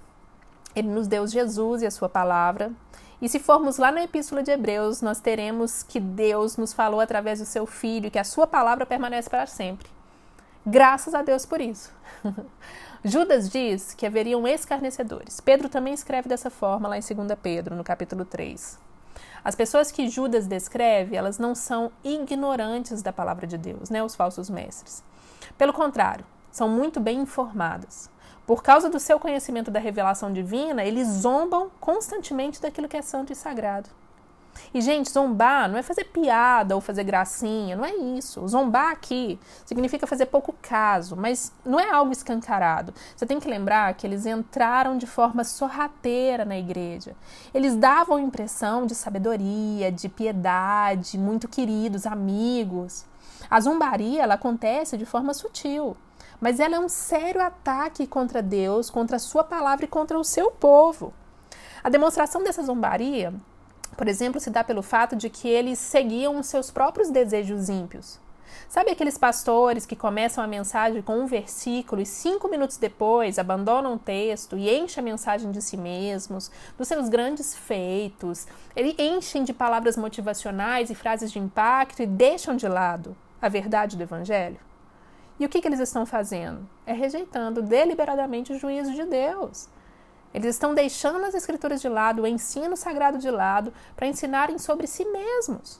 Ele 0.75 0.87
nos 0.87 1.07
deu 1.07 1.27
Jesus 1.27 1.81
e 1.81 1.85
a 1.85 1.91
sua 1.91 2.09
palavra. 2.09 2.71
E 3.21 3.29
se 3.29 3.39
formos 3.39 3.77
lá 3.77 3.91
na 3.91 4.03
Epístola 4.03 4.43
de 4.43 4.51
Hebreus, 4.51 5.01
nós 5.01 5.19
teremos 5.19 5.83
que 5.83 5.99
Deus 5.99 6.57
nos 6.57 6.73
falou 6.73 6.99
através 6.99 7.39
do 7.39 7.45
seu 7.45 7.65
Filho, 7.65 8.11
que 8.11 8.19
a 8.19 8.23
sua 8.23 8.45
palavra 8.45 8.85
permanece 8.85 9.29
para 9.29 9.45
sempre. 9.45 9.87
Graças 10.65 11.13
a 11.13 11.21
Deus 11.21 11.45
por 11.45 11.61
isso. 11.61 11.91
Judas 13.03 13.49
diz 13.49 13.93
que 13.93 14.05
haveriam 14.05 14.47
escarnecedores. 14.47 15.39
Pedro 15.41 15.67
também 15.67 15.93
escreve 15.93 16.29
dessa 16.29 16.49
forma 16.49 16.87
lá 16.87 16.97
em 16.97 17.01
2 17.01 17.37
Pedro, 17.41 17.75
no 17.75 17.83
capítulo 17.83 18.23
3. 18.23 18.79
As 19.43 19.55
pessoas 19.55 19.91
que 19.91 20.07
Judas 20.07 20.47
descreve, 20.47 21.15
elas 21.15 21.37
não 21.37 21.53
são 21.53 21.91
ignorantes 22.03 23.01
da 23.01 23.11
palavra 23.11 23.45
de 23.45 23.57
Deus, 23.57 23.89
né, 23.89 24.01
os 24.01 24.15
falsos 24.15 24.49
mestres. 24.49 25.03
Pelo 25.57 25.73
contrário, 25.73 26.25
são 26.49 26.69
muito 26.69 26.99
bem 26.99 27.19
informadas. 27.19 28.09
Por 28.47 28.63
causa 28.63 28.89
do 28.89 28.99
seu 28.99 29.19
conhecimento 29.19 29.71
da 29.71 29.79
revelação 29.79 30.31
divina, 30.31 30.83
eles 30.83 31.07
zombam 31.07 31.69
constantemente 31.79 32.61
daquilo 32.61 32.87
que 32.87 32.97
é 32.97 33.01
santo 33.01 33.33
e 33.33 33.35
sagrado. 33.35 33.89
E, 34.73 34.81
gente, 34.81 35.11
zombar 35.11 35.69
não 35.69 35.77
é 35.77 35.83
fazer 35.83 36.05
piada 36.05 36.75
ou 36.75 36.81
fazer 36.81 37.03
gracinha, 37.03 37.75
não 37.75 37.85
é 37.85 37.93
isso. 37.93 38.47
Zombar 38.47 38.91
aqui 38.91 39.39
significa 39.65 40.07
fazer 40.07 40.25
pouco 40.27 40.53
caso, 40.61 41.15
mas 41.15 41.51
não 41.63 41.79
é 41.79 41.89
algo 41.91 42.11
escancarado. 42.11 42.93
Você 43.15 43.25
tem 43.25 43.39
que 43.39 43.47
lembrar 43.47 43.93
que 43.93 44.07
eles 44.07 44.25
entraram 44.25 44.97
de 44.97 45.05
forma 45.05 45.43
sorrateira 45.43 46.43
na 46.43 46.57
igreja. 46.57 47.15
Eles 47.53 47.75
davam 47.75 48.19
impressão 48.19 48.85
de 48.85 48.95
sabedoria, 48.95 49.91
de 49.91 50.09
piedade, 50.09 51.17
muito 51.17 51.47
queridos, 51.47 52.05
amigos. 52.05 53.05
A 53.49 53.59
zombaria 53.59 54.23
ela 54.23 54.33
acontece 54.33 54.97
de 54.97 55.05
forma 55.05 55.33
sutil, 55.33 55.95
mas 56.41 56.59
ela 56.59 56.75
é 56.75 56.79
um 56.79 56.89
sério 56.89 57.41
ataque 57.41 58.07
contra 58.07 58.41
Deus, 58.41 58.89
contra 58.89 59.17
a 59.17 59.19
sua 59.19 59.43
palavra 59.43 59.85
e 59.85 59.87
contra 59.87 60.17
o 60.17 60.23
seu 60.23 60.49
povo. 60.49 61.13
A 61.83 61.89
demonstração 61.89 62.43
dessa 62.43 62.63
zombaria 62.63 63.33
por 63.95 64.07
exemplo, 64.07 64.39
se 64.39 64.49
dá 64.49 64.63
pelo 64.63 64.81
fato 64.81 65.15
de 65.15 65.29
que 65.29 65.47
eles 65.47 65.79
seguiam 65.79 66.39
os 66.39 66.47
seus 66.47 66.71
próprios 66.71 67.09
desejos 67.09 67.69
ímpios. 67.69 68.19
Sabe 68.67 68.91
aqueles 68.91 69.17
pastores 69.17 69.85
que 69.85 69.95
começam 69.95 70.43
a 70.43 70.47
mensagem 70.47 71.01
com 71.01 71.19
um 71.19 71.27
versículo 71.27 72.01
e 72.01 72.05
cinco 72.05 72.47
minutos 72.47 72.77
depois 72.77 73.37
abandonam 73.37 73.93
o 73.93 73.99
texto 73.99 74.57
e 74.57 74.69
enchem 74.69 75.01
a 75.01 75.05
mensagem 75.05 75.51
de 75.51 75.61
si 75.61 75.77
mesmos, 75.77 76.49
dos 76.77 76.87
seus 76.87 77.09
grandes 77.09 77.55
feitos, 77.55 78.47
eles 78.75 78.95
enchem 78.97 79.43
de 79.43 79.53
palavras 79.53 79.95
motivacionais 79.95 80.89
e 80.89 80.95
frases 80.95 81.31
de 81.31 81.39
impacto 81.39 82.01
e 82.01 82.07
deixam 82.07 82.55
de 82.55 82.67
lado 82.67 83.15
a 83.41 83.49
verdade 83.49 83.97
do 83.97 84.03
Evangelho? 84.03 84.59
E 85.39 85.45
o 85.45 85.49
que, 85.49 85.61
que 85.61 85.67
eles 85.67 85.79
estão 85.79 86.05
fazendo? 86.05 86.67
É 86.85 86.93
rejeitando 86.93 87.61
deliberadamente 87.61 88.53
o 88.53 88.57
juízo 88.57 88.93
de 88.93 89.03
Deus. 89.03 89.67
Eles 90.33 90.55
estão 90.55 90.73
deixando 90.73 91.23
as 91.25 91.35
escrituras 91.35 91.81
de 91.81 91.87
lado, 91.87 92.23
o 92.23 92.27
ensino 92.27 92.75
sagrado 92.75 93.17
de 93.17 93.29
lado, 93.29 93.73
para 93.95 94.07
ensinarem 94.07 94.57
sobre 94.57 94.87
si 94.87 95.05
mesmos. 95.05 95.79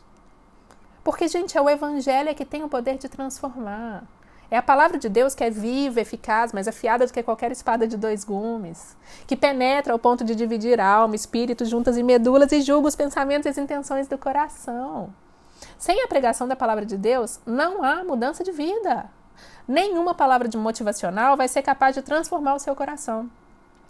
Porque, 1.03 1.27
gente, 1.27 1.57
é 1.57 1.61
o 1.61 1.69
evangelho 1.69 2.33
que 2.35 2.45
tem 2.45 2.63
o 2.63 2.69
poder 2.69 2.97
de 2.97 3.09
transformar. 3.09 4.03
É 4.51 4.57
a 4.57 4.61
palavra 4.61 4.99
de 4.99 5.09
Deus 5.09 5.33
que 5.33 5.43
é 5.43 5.49
viva, 5.49 5.99
eficaz, 5.99 6.53
mais 6.53 6.67
afiada 6.67 7.07
do 7.07 7.11
que 7.11 7.23
qualquer 7.23 7.51
espada 7.51 7.87
de 7.87 7.97
dois 7.97 8.23
gumes, 8.23 8.95
que 9.25 9.35
penetra 9.35 9.91
ao 9.91 9.97
ponto 9.97 10.23
de 10.23 10.35
dividir 10.35 10.79
alma, 10.79 11.15
espírito, 11.15 11.65
juntas 11.65 11.97
e 11.97 12.03
medulas 12.03 12.51
e 12.51 12.61
julga 12.61 12.87
os 12.87 12.95
pensamentos 12.95 13.47
e 13.47 13.49
as 13.49 13.57
intenções 13.57 14.07
do 14.07 14.15
coração. 14.15 15.11
Sem 15.77 16.03
a 16.03 16.07
pregação 16.07 16.47
da 16.47 16.55
palavra 16.55 16.85
de 16.85 16.95
Deus, 16.97 17.39
não 17.45 17.83
há 17.83 18.03
mudança 18.03 18.43
de 18.43 18.51
vida. 18.51 19.09
Nenhuma 19.67 20.13
palavra 20.13 20.47
de 20.47 20.57
motivacional 20.57 21.35
vai 21.35 21.47
ser 21.47 21.63
capaz 21.63 21.95
de 21.95 22.03
transformar 22.03 22.53
o 22.53 22.59
seu 22.59 22.75
coração. 22.75 23.29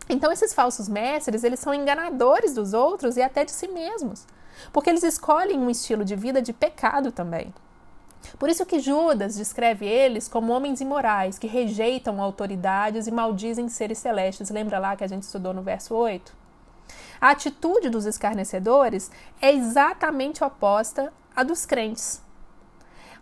Então 0.09 0.31
esses 0.31 0.53
falsos 0.53 0.89
mestres, 0.89 1.43
eles 1.43 1.59
são 1.59 1.73
enganadores 1.73 2.53
dos 2.53 2.73
outros 2.73 3.17
e 3.17 3.21
até 3.21 3.45
de 3.45 3.51
si 3.51 3.67
mesmos, 3.67 4.25
porque 4.71 4.89
eles 4.89 5.03
escolhem 5.03 5.59
um 5.59 5.69
estilo 5.69 6.03
de 6.03 6.15
vida 6.15 6.41
de 6.41 6.51
pecado 6.51 7.11
também. 7.11 7.53
Por 8.39 8.49
isso 8.49 8.65
que 8.65 8.79
Judas 8.79 9.35
descreve 9.35 9.85
eles 9.85 10.27
como 10.27 10.53
homens 10.53 10.81
imorais, 10.81 11.37
que 11.37 11.47
rejeitam 11.47 12.21
autoridades 12.21 13.05
e 13.07 13.11
maldizem 13.11 13.67
seres 13.69 13.97
celestes. 13.97 14.49
Lembra 14.49 14.79
lá 14.79 14.95
que 14.95 15.03
a 15.03 15.07
gente 15.07 15.23
estudou 15.23 15.53
no 15.53 15.61
verso 15.61 15.93
8? 15.93 16.33
A 17.19 17.31
atitude 17.31 17.89
dos 17.89 18.05
escarnecedores 18.05 19.11
é 19.41 19.53
exatamente 19.53 20.43
oposta 20.43 21.13
à 21.35 21.43
dos 21.43 21.65
crentes. 21.65 22.21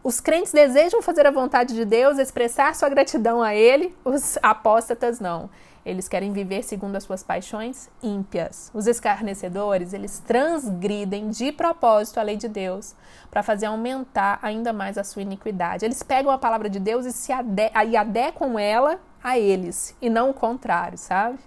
Os 0.03 0.19
crentes 0.19 0.51
desejam 0.51 1.01
fazer 1.01 1.27
a 1.27 1.31
vontade 1.31 1.75
de 1.75 1.85
Deus, 1.85 2.17
expressar 2.17 2.73
sua 2.73 2.89
gratidão 2.89 3.41
a 3.41 3.53
Ele, 3.53 3.95
os 4.03 4.37
apóstatas 4.41 5.19
não. 5.19 5.49
Eles 5.85 6.07
querem 6.07 6.31
viver 6.31 6.63
segundo 6.63 6.95
as 6.95 7.03
suas 7.03 7.23
paixões 7.23 7.89
ímpias. 8.03 8.71
Os 8.73 8.85
escarnecedores, 8.85 9.93
eles 9.93 10.19
transgridem 10.19 11.29
de 11.29 11.51
propósito 11.51 12.19
a 12.19 12.23
lei 12.23 12.37
de 12.37 12.47
Deus 12.47 12.93
para 13.29 13.41
fazer 13.41 13.65
aumentar 13.65 14.39
ainda 14.41 14.71
mais 14.71 14.97
a 14.97 15.03
sua 15.03 15.23
iniquidade. 15.23 15.83
Eles 15.83 16.03
pegam 16.03 16.31
a 16.31 16.37
palavra 16.37 16.69
de 16.69 16.79
Deus 16.79 17.05
e 17.05 17.11
se 17.11 17.31
ade 17.31 17.71
e 17.87 17.97
adequam 17.97 18.59
ela 18.59 18.99
a 19.23 19.37
eles, 19.37 19.95
e 20.01 20.09
não 20.09 20.29
o 20.31 20.33
contrário, 20.33 20.97
sabe? 20.97 21.39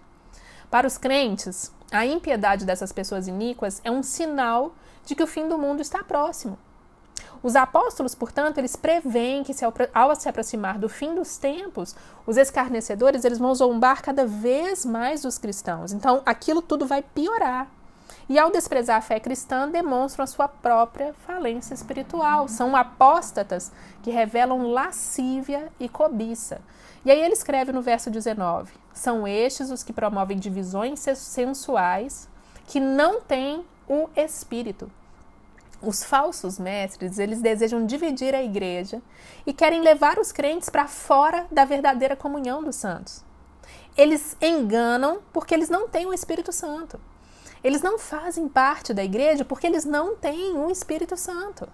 Para 0.71 0.87
os 0.87 0.99
crentes, 0.99 1.73
a 1.93 2.05
impiedade 2.05 2.65
dessas 2.65 2.93
pessoas 2.93 3.29
iníquas 3.29 3.81
é 3.85 3.91
um 3.91 4.03
sinal 4.03 4.75
de 5.05 5.15
que 5.15 5.23
o 5.23 5.27
fim 5.27 5.49
do 5.49 5.59
mundo 5.59 5.81
está 5.81 6.03
próximo. 6.03 6.59
Os 7.45 7.57
apóstolos, 7.57 8.15
portanto, 8.15 8.57
eles 8.57 8.75
preveem 8.75 9.45
que 9.45 9.53
se, 9.53 9.67
ao 9.93 10.17
se 10.17 10.29
aproximar 10.31 10.79
do 10.79 10.89
fim 10.89 11.15
dos 11.15 11.37
tempos, 11.37 11.95
os 12.27 12.39
escarnecedores 12.39 13.23
eles 13.23 13.39
vão 13.39 13.55
zombar 13.55 14.01
cada 14.01 14.25
vez 14.25 14.87
mais 14.87 15.21
dos 15.21 15.37
cristãos. 15.37 15.93
Então, 15.93 16.23
aquilo 16.25 16.63
tudo 16.63 16.87
vai 16.87 17.03
piorar. 17.03 17.69
E 18.31 18.39
ao 18.39 18.51
desprezar 18.51 18.97
a 18.97 19.03
fé 19.03 19.21
cristã, 19.21 19.69
demonstram 19.69 20.25
a 20.25 20.27
sua 20.27 20.49
própria 20.49 21.13
falência 21.27 21.75
espiritual. 21.75 22.49
São 22.49 22.75
apóstatas 22.75 23.71
que 24.03 24.11
revelam 24.11 24.71
lascívia 24.71 25.71
e 25.79 25.87
cobiça. 25.87 26.63
E 27.05 27.11
aí 27.11 27.21
ele 27.21 27.35
escreve 27.35 27.73
no 27.73 27.83
verso 27.83 28.11
19: 28.11 28.73
São 28.95 29.29
estes 29.29 29.71
os 29.71 29.83
que 29.83 29.93
promovem 29.93 30.39
divisões 30.39 31.01
sensuais, 31.15 32.27
que 32.67 32.81
não 32.81 33.21
têm 33.21 33.67
o 33.87 34.09
espírito 34.17 34.91
os 35.85 36.05
falsos 36.05 36.59
mestres, 36.59 37.19
eles 37.19 37.41
desejam 37.41 37.87
dividir 37.87 38.35
a 38.35 38.43
igreja 38.43 39.03
e 39.47 39.53
querem 39.53 39.81
levar 39.81 40.19
os 40.19 40.33
crentes 40.33 40.69
para 40.69 40.87
fora 40.87 41.47
da 41.51 41.65
verdadeira 41.65 42.17
comunhão 42.17 42.63
dos 42.63 42.77
santos. 42.77 43.25
Eles 43.97 44.37
enganam 44.41 45.21
porque 45.33 45.55
eles 45.55 45.69
não 45.69 45.89
têm 45.89 46.07
o 46.07 46.13
Espírito 46.13 46.53
Santo. 46.53 47.01
Eles 47.63 47.81
não 47.81 47.99
fazem 47.99 48.49
parte 48.49 48.93
da 48.93 49.05
igreja 49.05 49.45
porque 49.45 49.67
eles 49.67 49.85
não 49.85 50.17
têm 50.17 50.57
o 50.57 50.71
Espírito 50.71 51.17
Santo. 51.17 51.69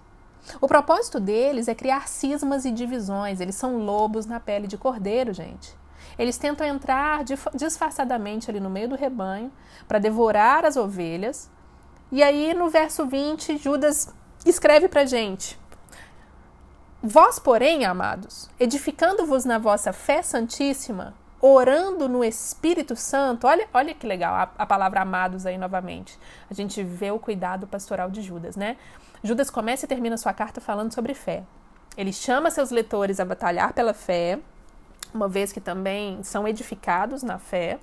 O 0.59 0.67
propósito 0.67 1.19
deles 1.19 1.67
é 1.67 1.75
criar 1.75 2.07
cismas 2.07 2.65
e 2.65 2.71
divisões. 2.71 3.41
Eles 3.41 3.55
são 3.55 3.77
lobos 3.77 4.25
na 4.25 4.39
pele 4.39 4.67
de 4.67 4.77
cordeiro, 4.77 5.33
gente. 5.33 5.75
Eles 6.17 6.37
tentam 6.37 6.65
entrar 6.65 7.23
disfarçadamente 7.53 8.49
ali 8.49 8.59
no 8.59 8.69
meio 8.69 8.89
do 8.89 8.95
rebanho 8.95 9.51
para 9.87 9.99
devorar 9.99 10.65
as 10.65 10.77
ovelhas, 10.77 11.49
e 12.11 12.21
aí 12.21 12.53
no 12.53 12.69
verso 12.69 13.05
20, 13.05 13.57
Judas 13.57 14.13
escreve 14.45 14.89
para 14.89 15.05
gente: 15.05 15.57
Vós, 17.01 17.39
porém, 17.39 17.85
amados, 17.85 18.49
edificando-vos 18.59 19.45
na 19.45 19.57
vossa 19.57 19.93
fé 19.93 20.21
santíssima, 20.21 21.13
orando 21.39 22.09
no 22.09 22.23
Espírito 22.23 22.95
Santo. 22.97 23.47
Olha, 23.47 23.67
olha 23.73 23.93
que 23.93 24.05
legal 24.05 24.35
a, 24.35 24.51
a, 24.57 24.65
palavra 24.65 25.01
amados 25.01 25.45
aí 25.45 25.57
novamente. 25.57 26.19
A 26.49 26.53
gente 26.53 26.83
vê 26.83 27.09
o 27.09 27.17
cuidado 27.17 27.65
pastoral 27.65 28.11
de 28.11 28.21
Judas, 28.21 28.57
né? 28.57 28.75
Judas 29.23 29.49
começa 29.49 29.85
e 29.85 29.87
termina 29.87 30.17
sua 30.17 30.33
carta 30.33 30.59
falando 30.59 30.93
sobre 30.93 31.13
fé. 31.13 31.43
Ele 31.95 32.11
chama 32.11 32.51
seus 32.51 32.71
leitores 32.71 33.19
a 33.19 33.25
batalhar 33.25 33.73
pela 33.73 33.93
fé, 33.93 34.37
uma 35.13 35.27
vez 35.27 35.51
que 35.51 35.61
também 35.61 36.21
são 36.23 36.47
edificados 36.47 37.23
na 37.23 37.39
fé. 37.39 37.79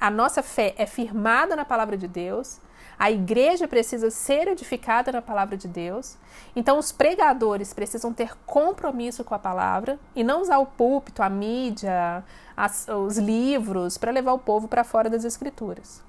A 0.00 0.10
nossa 0.10 0.42
fé 0.42 0.74
é 0.76 0.84
firmada 0.84 1.56
na 1.56 1.64
palavra 1.64 1.96
de 1.96 2.06
Deus 2.06 2.60
a 2.98 3.10
igreja 3.10 3.66
precisa 3.66 4.10
ser 4.10 4.48
edificada 4.48 5.12
na 5.12 5.22
palavra 5.22 5.56
de 5.56 5.68
Deus. 5.68 6.16
Então, 6.54 6.78
os 6.78 6.92
pregadores 6.92 7.72
precisam 7.72 8.12
ter 8.12 8.36
compromisso 8.46 9.24
com 9.24 9.34
a 9.34 9.38
palavra 9.38 9.98
e 10.14 10.22
não 10.22 10.42
usar 10.42 10.58
o 10.58 10.66
púlpito, 10.66 11.22
a 11.22 11.28
mídia, 11.28 12.24
as, 12.56 12.86
os 12.88 13.18
livros 13.18 13.98
para 13.98 14.12
levar 14.12 14.32
o 14.32 14.38
povo 14.38 14.68
para 14.68 14.84
fora 14.84 15.10
das 15.10 15.24
escrituras. 15.24 16.02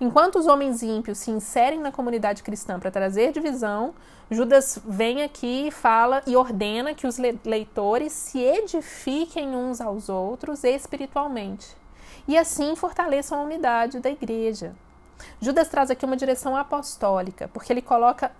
Enquanto 0.00 0.38
os 0.38 0.46
homens 0.46 0.82
ímpios 0.82 1.18
se 1.18 1.30
inserem 1.30 1.80
na 1.80 1.92
comunidade 1.92 2.42
cristã 2.42 2.80
para 2.80 2.90
trazer 2.90 3.32
divisão, 3.32 3.94
Judas 4.30 4.78
vem 4.84 5.22
aqui 5.22 5.68
e 5.68 5.70
fala 5.70 6.22
e 6.26 6.36
ordena 6.36 6.94
que 6.94 7.06
os 7.06 7.18
leitores 7.44 8.12
se 8.12 8.40
edifiquem 8.40 9.54
uns 9.54 9.80
aos 9.80 10.08
outros 10.08 10.64
espiritualmente 10.64 11.76
e 12.28 12.36
assim 12.36 12.76
fortaleçam 12.76 13.40
a 13.40 13.42
unidade 13.42 14.00
da 14.00 14.10
igreja. 14.10 14.74
Judas 15.40 15.68
traz 15.68 15.90
aqui 15.90 16.04
uma 16.04 16.16
direção 16.16 16.56
apostólica, 16.56 17.48
porque 17.48 17.72
ele 17.72 17.82
coloca 17.82 18.30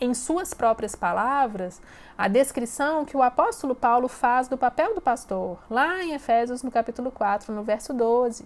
em 0.00 0.14
suas 0.14 0.54
próprias 0.54 0.94
palavras 0.94 1.80
a 2.16 2.26
descrição 2.26 3.04
que 3.04 3.16
o 3.16 3.22
apóstolo 3.22 3.74
Paulo 3.74 4.08
faz 4.08 4.48
do 4.48 4.56
papel 4.56 4.94
do 4.94 5.00
pastor, 5.00 5.58
lá 5.70 6.02
em 6.02 6.14
Efésios, 6.14 6.62
no 6.62 6.70
capítulo 6.70 7.10
4, 7.10 7.52
no 7.52 7.62
verso 7.62 7.92
12, 7.92 8.44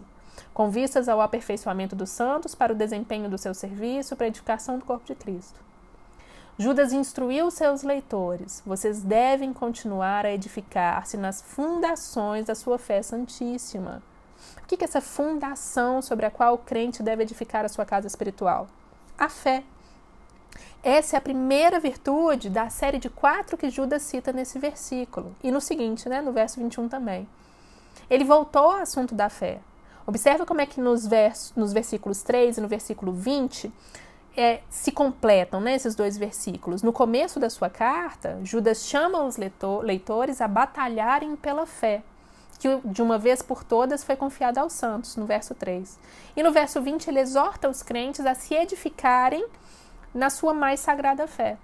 com 0.53 0.71
vistas 0.71 1.09
ao 1.09 1.21
aperfeiçoamento 1.21 1.95
dos 1.95 2.11
santos 2.11 2.55
para 2.55 2.73
o 2.73 2.77
desempenho 2.77 3.31
do 3.31 3.39
seu 3.39 3.55
serviço, 3.55 4.17
para 4.17 4.27
a 4.27 4.29
edificação 4.29 4.79
do 4.79 4.85
corpo 4.85 5.07
de 5.07 5.15
Cristo. 5.15 5.61
Judas 6.59 6.93
instruiu 6.93 7.51
seus 7.51 7.83
leitores: 7.83 8.63
vocês 8.67 9.03
devem 9.03 9.53
continuar 9.53 10.27
a 10.27 10.33
edificar-se 10.33 11.17
nas 11.17 11.41
fundações 11.41 12.47
da 12.47 12.55
sua 12.55 12.79
fé 12.79 13.03
santíssima 13.03 14.03
o 14.75 14.79
que 14.79 14.85
é 14.85 14.89
essa 14.89 15.01
fundação 15.01 16.01
sobre 16.01 16.27
a 16.27 16.31
qual 16.31 16.55
o 16.55 16.59
crente 16.59 17.03
deve 17.03 17.23
edificar 17.23 17.65
a 17.65 17.69
sua 17.69 17.85
casa 17.85 18.07
espiritual? 18.07 18.69
A 19.19 19.29
fé. 19.29 19.63
Essa 20.83 21.17
é 21.17 21.19
a 21.19 21.21
primeira 21.21 21.79
virtude 21.79 22.51
da 22.51 22.69
série 22.69 22.99
de 22.99 23.09
quatro 23.09 23.57
que 23.57 23.71
Judas 23.71 24.03
cita 24.03 24.33
nesse 24.33 24.59
versículo. 24.59 25.35
E 25.43 25.51
no 25.51 25.61
seguinte, 25.61 26.09
né, 26.09 26.21
no 26.21 26.33
verso 26.33 26.59
21 26.59 26.89
também. 26.89 27.29
Ele 28.11 28.25
voltou 28.25 28.63
ao 28.63 28.81
assunto 28.81 29.15
da 29.15 29.29
fé. 29.29 29.61
Observa 30.07 30.45
como 30.45 30.61
é 30.61 30.67
que 30.67 30.81
nos, 30.81 31.07
vers 31.07 31.53
nos 31.55 31.73
versículos 31.73 32.23
3 32.23 32.59
e 32.59 32.61
no 32.61 32.67
versículo 32.67 33.13
20 33.13 33.73
é, 34.37 34.61
se 34.69 34.91
completam 34.91 35.61
né, 35.61 35.75
esses 35.75 35.95
dois 35.95 36.17
versículos. 36.17 36.83
No 36.83 36.93
começo 36.93 37.39
da 37.39 37.49
sua 37.49 37.71
carta, 37.71 38.41
Judas 38.43 38.85
chama 38.85 39.23
os 39.23 39.37
leitor, 39.37 39.85
leitores 39.85 40.41
a 40.41 40.49
batalharem 40.49 41.37
pela 41.37 41.67
fé 41.67 42.03
que 42.63 42.81
de 42.85 43.03
uma 43.03 43.19
vez 43.19 43.43
por 43.43 43.65
todas 43.65 44.05
foi 44.05 44.15
confiada 44.15 44.61
aos 44.61 44.73
santos, 44.73 45.17
no 45.17 45.27
verso 45.27 45.53
3. 45.53 45.99
E 46.37 46.45
no 46.45 46.53
verso 46.53 46.81
20 46.81 47.09
ele 47.09 47.19
exorta 47.19 47.69
os 47.69 47.83
crentes 47.83 48.25
a 48.25 48.37
se 48.37 48.55
edificarem 48.55 49.45
na 50.15 50.31
sua 50.31 50.55
mais 50.55 50.79
sagrada 50.79 51.27
fé. 51.27 51.59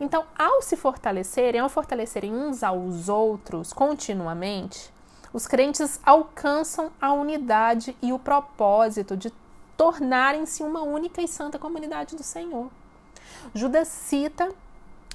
Então, 0.00 0.24
ao 0.36 0.60
se 0.60 0.74
fortalecerem, 0.74 1.60
ao 1.60 1.68
fortalecerem 1.68 2.34
uns 2.34 2.64
aos 2.64 3.08
outros 3.08 3.72
continuamente, 3.72 4.92
os 5.32 5.46
crentes 5.46 6.00
alcançam 6.02 6.90
a 7.00 7.12
unidade 7.12 7.96
e 8.02 8.12
o 8.12 8.18
propósito 8.18 9.16
de 9.16 9.32
tornarem-se 9.76 10.64
uma 10.64 10.82
única 10.82 11.22
e 11.22 11.28
santa 11.28 11.56
comunidade 11.56 12.16
do 12.16 12.24
Senhor. 12.24 12.68
Judas 13.54 13.86
cita 13.86 14.52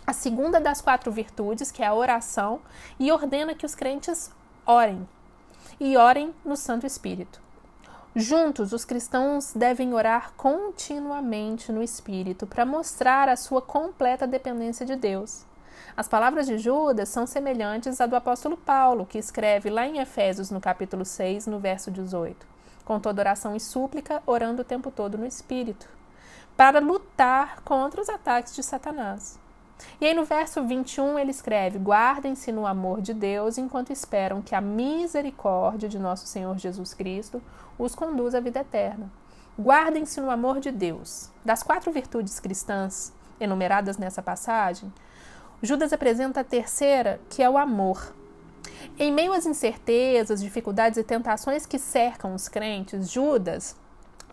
a 0.05 0.13
segunda 0.13 0.61
das 0.61 0.79
quatro 0.79 1.11
virtudes, 1.11 1.69
que 1.69 1.83
é 1.83 1.87
a 1.87 1.93
oração, 1.93 2.61
e 2.97 3.11
ordena 3.11 3.53
que 3.53 3.65
os 3.65 3.75
crentes 3.75 4.31
orem 4.65 5.05
e 5.79 5.97
orem 5.97 6.33
no 6.43 6.55
Santo 6.55 6.85
Espírito. 6.85 7.41
Juntos, 8.15 8.73
os 8.73 8.83
cristãos 8.83 9.53
devem 9.53 9.93
orar 9.93 10.33
continuamente 10.35 11.71
no 11.71 11.83
Espírito 11.83 12.47
para 12.47 12.65
mostrar 12.65 13.29
a 13.29 13.35
sua 13.35 13.61
completa 13.61 14.25
dependência 14.25 14.85
de 14.85 14.95
Deus. 14.95 15.45
As 15.95 16.07
palavras 16.07 16.47
de 16.47 16.57
Judas 16.57 17.09
são 17.09 17.27
semelhantes 17.27 18.01
à 18.01 18.05
do 18.05 18.15
apóstolo 18.15 18.57
Paulo, 18.57 19.05
que 19.05 19.17
escreve 19.17 19.69
lá 19.69 19.85
em 19.85 19.99
Efésios, 19.99 20.49
no 20.49 20.59
capítulo 20.59 21.05
6, 21.05 21.47
no 21.47 21.59
verso 21.59 21.91
18: 21.91 22.45
Com 22.83 22.99
toda 22.99 23.21
oração 23.21 23.55
e 23.55 23.59
súplica, 23.59 24.21
orando 24.25 24.63
o 24.63 24.65
tempo 24.65 24.89
todo 24.89 25.17
no 25.17 25.25
Espírito, 25.25 25.87
para 26.55 26.79
lutar 26.79 27.61
contra 27.61 28.01
os 28.01 28.09
ataques 28.09 28.55
de 28.55 28.63
Satanás. 28.63 29.39
E 29.99 30.05
aí 30.05 30.13
no 30.13 30.25
verso 30.25 30.63
21 30.63 31.19
ele 31.19 31.31
escreve: 31.31 31.77
Guardem-se 31.77 32.51
no 32.51 32.65
amor 32.65 33.01
de 33.01 33.13
Deus 33.13 33.57
enquanto 33.57 33.91
esperam 33.91 34.41
que 34.41 34.55
a 34.55 34.61
misericórdia 34.61 35.89
de 35.89 35.99
nosso 35.99 36.27
Senhor 36.27 36.57
Jesus 36.57 36.93
Cristo 36.93 37.41
os 37.77 37.95
conduza 37.95 38.37
à 38.37 38.41
vida 38.41 38.59
eterna. 38.59 39.11
Guardem-se 39.59 40.21
no 40.21 40.29
amor 40.29 40.59
de 40.59 40.71
Deus. 40.71 41.29
Das 41.43 41.63
quatro 41.63 41.91
virtudes 41.91 42.39
cristãs 42.39 43.11
enumeradas 43.39 43.97
nessa 43.97 44.21
passagem, 44.21 44.91
Judas 45.61 45.93
apresenta 45.93 46.41
a 46.41 46.43
terceira, 46.43 47.19
que 47.29 47.41
é 47.41 47.49
o 47.49 47.57
amor. 47.57 48.13
Em 48.99 49.11
meio 49.11 49.33
às 49.33 49.45
incertezas, 49.45 50.41
dificuldades 50.41 50.97
e 50.97 51.03
tentações 51.03 51.65
que 51.65 51.79
cercam 51.79 52.33
os 52.35 52.47
crentes, 52.47 53.09
Judas 53.09 53.75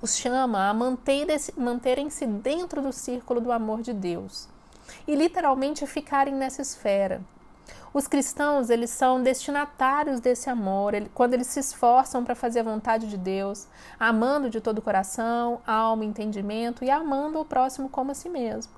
os 0.02 0.16
chama 0.16 0.68
a 0.68 0.74
manterem-se 0.74 2.26
dentro 2.26 2.82
do 2.82 2.92
círculo 2.92 3.40
do 3.40 3.50
amor 3.50 3.80
de 3.80 3.94
Deus 3.94 4.53
e 5.06 5.14
literalmente 5.14 5.86
ficarem 5.86 6.34
nessa 6.34 6.62
esfera. 6.62 7.20
Os 7.92 8.08
cristãos, 8.08 8.70
eles 8.70 8.90
são 8.90 9.22
destinatários 9.22 10.20
desse 10.20 10.50
amor, 10.50 10.92
quando 11.14 11.34
eles 11.34 11.46
se 11.46 11.60
esforçam 11.60 12.24
para 12.24 12.34
fazer 12.34 12.60
a 12.60 12.64
vontade 12.64 13.06
de 13.06 13.16
Deus, 13.16 13.68
amando 13.98 14.50
de 14.50 14.60
todo 14.60 14.78
o 14.78 14.82
coração, 14.82 15.60
alma, 15.66 16.04
entendimento 16.04 16.84
e 16.84 16.90
amando 16.90 17.40
o 17.40 17.44
próximo 17.44 17.88
como 17.88 18.10
a 18.10 18.14
si 18.14 18.28
mesmo. 18.28 18.72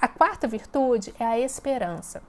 A 0.00 0.06
quarta 0.06 0.46
virtude 0.46 1.14
é 1.18 1.24
a 1.24 1.38
esperança 1.40 2.22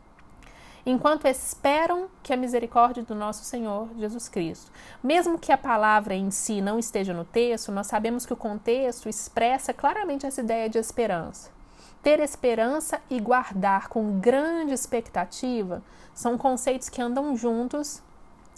enquanto 0.85 1.27
esperam 1.27 2.07
que 2.23 2.33
a 2.33 2.37
misericórdia 2.37 3.03
do 3.03 3.15
nosso 3.15 3.43
Senhor 3.43 3.87
Jesus 3.97 4.27
Cristo. 4.27 4.71
Mesmo 5.03 5.37
que 5.37 5.51
a 5.51 5.57
palavra 5.57 6.15
em 6.15 6.31
si 6.31 6.61
não 6.61 6.79
esteja 6.79 7.13
no 7.13 7.25
texto, 7.25 7.71
nós 7.71 7.87
sabemos 7.87 8.25
que 8.25 8.33
o 8.33 8.37
contexto 8.37 9.07
expressa 9.07 9.73
claramente 9.73 10.25
essa 10.25 10.41
ideia 10.41 10.69
de 10.69 10.77
esperança. 10.77 11.49
Ter 12.03 12.19
esperança 12.19 12.99
e 13.09 13.19
guardar 13.19 13.87
com 13.87 14.19
grande 14.19 14.73
expectativa 14.73 15.83
são 16.13 16.37
conceitos 16.37 16.89
que 16.89 17.01
andam 17.01 17.35
juntos 17.35 18.01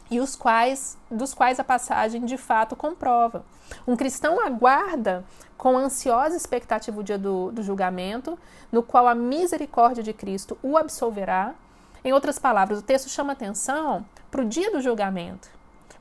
e 0.09 0.19
os 0.19 0.35
quais, 0.35 0.97
dos 1.09 1.33
quais 1.33 1.59
a 1.59 1.63
passagem 1.63 2.25
de 2.25 2.37
fato 2.37 2.75
comprova. 2.75 3.45
Um 3.87 3.95
cristão 3.95 4.39
aguarda 4.39 5.25
com 5.57 5.77
ansiosa 5.77 6.35
expectativa 6.35 6.99
o 6.99 7.03
dia 7.03 7.17
do, 7.17 7.51
do 7.51 7.63
julgamento, 7.63 8.37
no 8.71 8.83
qual 8.83 9.07
a 9.07 9.15
misericórdia 9.15 10.03
de 10.03 10.13
Cristo 10.13 10.57
o 10.61 10.77
absolverá 10.77 11.53
em 12.03 12.11
outras 12.11 12.37
palavras, 12.37 12.79
o 12.79 12.83
texto 12.83 13.07
chama 13.07 13.31
atenção 13.31 14.05
para 14.29 14.41
o 14.41 14.45
dia 14.45 14.69
do 14.71 14.81
julgamento, 14.81 15.49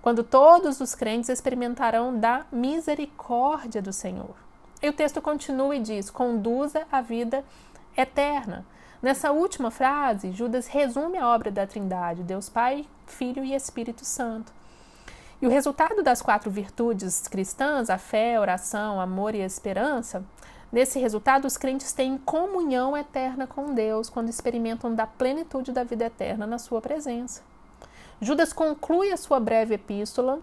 quando 0.01 0.25
todos 0.25 0.81
os 0.81 0.97
crentes 0.97 1.29
experimentarão 1.29 2.19
da 2.19 2.45
misericórdia 2.51 3.81
do 3.81 3.93
Senhor. 3.93 4.42
E 4.83 4.89
o 4.89 4.93
texto 4.93 5.23
continua 5.23 5.77
e 5.77 5.81
diz: 5.81 6.11
conduza 6.11 6.87
a 6.91 7.01
vida 7.01 7.45
eterna. 7.97 8.67
Nessa 9.01 9.33
última 9.33 9.71
frase, 9.71 10.33
Judas 10.33 10.67
resume 10.67 11.19
a 11.19 11.29
obra 11.29 11.51
da 11.51 11.67
Trindade, 11.67 12.23
Deus 12.23 12.49
Pai, 12.49 12.87
Filho 13.07 13.45
e 13.45 13.55
Espírito 13.55 14.05
Santo. 14.05 14.53
E 15.41 15.47
o 15.47 15.51
resultado 15.51 16.03
das 16.03 16.23
quatro 16.23 16.51
virtudes 16.51 17.27
cristãs, 17.27 17.91
a 17.91 17.99
fé, 17.99 18.37
a 18.37 18.41
oração, 18.41 19.01
amor 19.01 19.35
e 19.35 19.43
a 19.43 19.47
esperança, 19.47 20.25
Nesse 20.73 20.99
resultado, 20.99 21.45
os 21.45 21.59
crentes 21.59 21.93
têm 21.93 22.17
comunhão 22.17 22.97
eterna 22.97 23.47
com 23.47 23.75
Deus 23.75 24.09
quando 24.09 24.31
experimentam 24.31 24.95
da 24.95 25.07
plenitude 25.07 25.71
da 25.71 25.85
vida 25.85 26.07
eterna 26.07 26.47
na 26.47 26.59
sua 26.59 26.81
presença. 26.81 27.43
Judas 28.23 28.55
conclui 28.55 29.13
a 29.13 29.19
sua 29.19 29.39
breve 29.39 29.75
epístola 29.75 30.41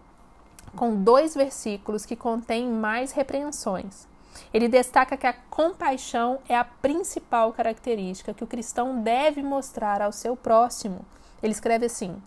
com 0.75 1.03
dois 1.03 1.34
versículos 1.34 2.05
que 2.05 2.15
contêm 2.15 2.69
mais 2.69 3.12
repreensões. 3.12 4.08
Ele 4.53 4.67
destaca 4.67 5.17
que 5.17 5.27
a 5.27 5.34
compaixão 5.34 6.39
é 6.48 6.55
a 6.55 6.63
principal 6.63 7.53
característica 7.53 8.34
que 8.34 8.43
o 8.43 8.48
cristão 8.48 9.01
deve 9.01 9.41
mostrar 9.41 10.01
ao 10.01 10.12
seu 10.12 10.36
próximo. 10.36 11.05
Ele 11.41 11.53
escreve 11.53 11.86
assim: 11.86 12.22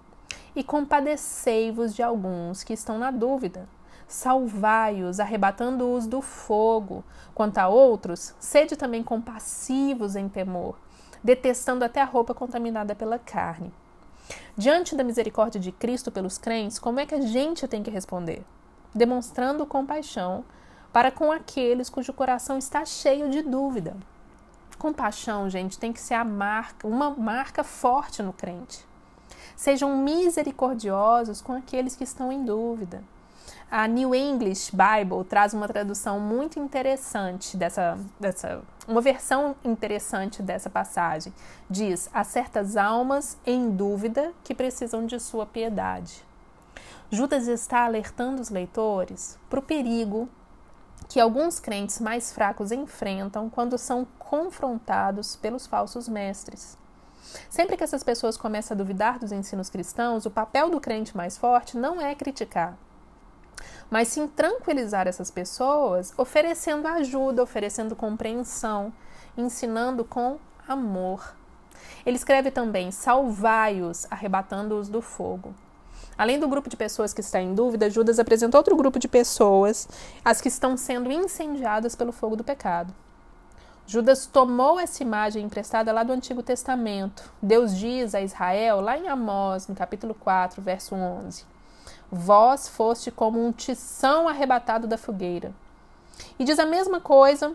E 0.55 0.63
compadecei-vos 0.63 1.95
de 1.95 2.03
alguns 2.03 2.65
que 2.65 2.73
estão 2.73 2.99
na 2.99 3.11
dúvida 3.11 3.69
salvai-os, 4.13 5.19
arrebatando-os 5.19 6.07
do 6.07 6.21
fogo. 6.21 7.03
Quanto 7.35 7.59
a 7.59 7.69
outros, 7.69 8.35
sede 8.39 8.77
também 8.77 9.03
compassivos 9.03 10.15
em 10.15 10.29
temor, 10.29 10.77
detestando 11.25 11.85
até 11.85 12.01
a 12.01 12.05
roupa 12.05 12.35
contaminada 12.35 12.95
pela 12.95 13.19
carne. 13.19 13.73
Diante 14.57 14.95
da 14.95 15.03
misericórdia 15.03 15.61
de 15.61 15.73
Cristo 15.73 16.11
pelos 16.11 16.39
crentes, 16.39 16.79
como 16.79 17.01
é 17.01 17.07
que 17.07 17.15
a 17.15 17.21
gente 17.21 17.67
tem 17.67 17.83
que 17.83 17.91
responder? 17.91 18.45
Demonstrando 18.95 19.67
compaixão 19.67 20.45
para 20.93 21.11
com 21.11 21.33
aqueles 21.33 21.89
cujo 21.89 22.13
coração 22.13 22.59
está 22.59 22.85
cheio 22.85 23.31
de 23.31 23.43
dúvida. 23.43 23.97
Compaixão, 24.79 25.49
gente, 25.49 25.79
tem 25.79 25.93
que 25.93 26.01
ser 26.01 26.15
a 26.15 26.25
marca, 26.25 26.87
uma 26.87 27.11
marca 27.11 27.65
forte 27.65 28.23
no 28.23 28.33
crente. 28.33 28.85
Sejam 29.57 29.97
misericordiosos 29.97 31.41
com 31.41 31.53
aqueles 31.53 31.97
que 31.97 32.05
estão 32.05 32.33
em 32.33 32.45
dúvida. 32.45 33.03
A 33.71 33.87
New 33.87 34.15
English 34.15 34.71
Bible 34.71 35.25
traz 35.25 35.55
uma 35.55 35.67
tradução 35.67 36.21
muito 36.21 36.59
interessante 36.59 37.57
dessa, 37.57 37.99
dessa 38.21 38.61
uma 38.87 39.01
versão 39.01 39.57
interessante 39.65 40.43
dessa 40.43 40.69
passagem. 40.69 41.33
Diz: 41.71 42.11
há 42.13 42.23
certas 42.23 42.77
almas 42.77 43.39
em 43.47 43.71
dúvida 43.71 44.33
que 44.45 44.55
precisam 44.55 45.07
de 45.07 45.19
sua 45.19 45.47
piedade. 45.47 46.23
Judas 47.11 47.47
está 47.47 47.85
alertando 47.85 48.43
os 48.43 48.51
leitores 48.51 49.39
para 49.49 49.59
o 49.59 49.63
perigo 49.63 50.29
que 51.13 51.21
alguns 51.21 51.61
crentes 51.61 52.01
mais 52.01 52.33
fracos 52.33 52.73
enfrentam 52.73 53.51
quando 53.51 53.77
são 53.77 54.07
confrontados 54.19 55.37
pelos 55.37 55.67
falsos 55.67 56.09
mestres. 56.09 56.79
Sempre 57.51 57.77
que 57.77 57.85
essas 57.85 58.03
pessoas 58.03 58.39
começam 58.39 58.75
a 58.75 58.79
duvidar 58.79 59.19
dos 59.19 59.31
ensinos 59.31 59.69
cristãos, 59.69 60.25
o 60.25 60.31
papel 60.31 60.71
do 60.71 60.81
crente 60.81 61.15
mais 61.15 61.37
forte 61.37 61.77
não 61.77 62.01
é 62.01 62.15
criticar, 62.15 62.79
mas 63.91 64.09
sim 64.09 64.27
tranquilizar 64.27 65.07
essas 65.07 65.31
pessoas, 65.31 66.15
oferecendo 66.17 66.89
ajuda, 66.89 67.43
oferecendo 67.43 67.95
compreensão, 67.95 68.91
ensinando 69.37 70.07
com 70.07 70.39
amor. 70.67 71.37
Ele 72.07 72.17
escreve 72.17 72.51
também: 72.51 72.91
salvai-os, 72.91 74.07
arrebatando-os 74.11 74.89
do 74.89 75.03
fogo. 75.03 75.55
Além 76.23 76.39
do 76.39 76.47
grupo 76.47 76.71
de 76.71 76.77
pessoas 76.77 77.13
que 77.13 77.21
está 77.21 77.41
em 77.41 77.53
dúvida, 77.53 77.91
Judas 77.91 78.21
apresenta 78.21 78.57
outro 78.57 78.77
grupo 78.77 78.97
de 78.97 79.09
pessoas, 79.09 79.89
as 80.25 80.41
que 80.41 80.47
estão 80.47 80.77
sendo 80.77 81.11
incendiadas 81.11 81.97
pelo 81.97 82.13
fogo 82.13 82.37
do 82.37 82.45
pecado. 82.45 82.95
Judas 83.89 84.25
tomou 84.25 84.79
essa 84.79 85.03
imagem 85.03 85.45
emprestada 85.45 85.93
lá 85.93 86.05
do 86.05 86.13
Antigo 86.13 86.41
Testamento. 86.41 87.29
Deus 87.43 87.77
diz 87.77 88.15
a 88.15 88.21
Israel, 88.21 88.81
lá 88.81 88.97
em 88.97 89.09
Amós, 89.09 89.67
no 89.67 89.75
capítulo 89.75 90.15
4, 90.15 90.63
verso 90.63 90.95
11: 90.95 91.45
vós 92.09 92.69
foste 92.69 93.11
como 93.11 93.45
um 93.45 93.51
tição 93.51 94.29
arrebatado 94.29 94.87
da 94.87 94.97
fogueira. 94.97 95.53
E 96.39 96.45
diz 96.45 96.61
a 96.61 96.65
mesma 96.65 97.01
coisa 97.01 97.53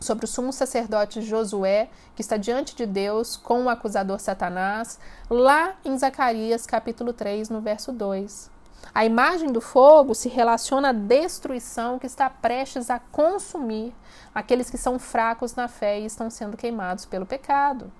sobre 0.00 0.24
o 0.24 0.28
sumo 0.28 0.52
sacerdote 0.52 1.20
Josué, 1.20 1.88
que 2.14 2.22
está 2.22 2.36
diante 2.36 2.74
de 2.74 2.86
Deus 2.86 3.36
com 3.36 3.64
o 3.64 3.68
acusador 3.68 4.20
Satanás, 4.20 4.98
lá 5.28 5.74
em 5.84 5.96
Zacarias 5.98 6.66
capítulo 6.66 7.12
3, 7.12 7.48
no 7.48 7.60
verso 7.60 7.92
2. 7.92 8.50
A 8.94 9.04
imagem 9.04 9.52
do 9.52 9.60
fogo 9.60 10.14
se 10.14 10.28
relaciona 10.28 10.90
à 10.90 10.92
destruição 10.92 11.98
que 11.98 12.06
está 12.06 12.30
prestes 12.30 12.90
a 12.90 12.98
consumir 12.98 13.94
aqueles 14.34 14.70
que 14.70 14.78
são 14.78 14.98
fracos 14.98 15.54
na 15.54 15.68
fé 15.68 16.00
e 16.00 16.06
estão 16.06 16.30
sendo 16.30 16.56
queimados 16.56 17.04
pelo 17.04 17.26
pecado. 17.26 17.92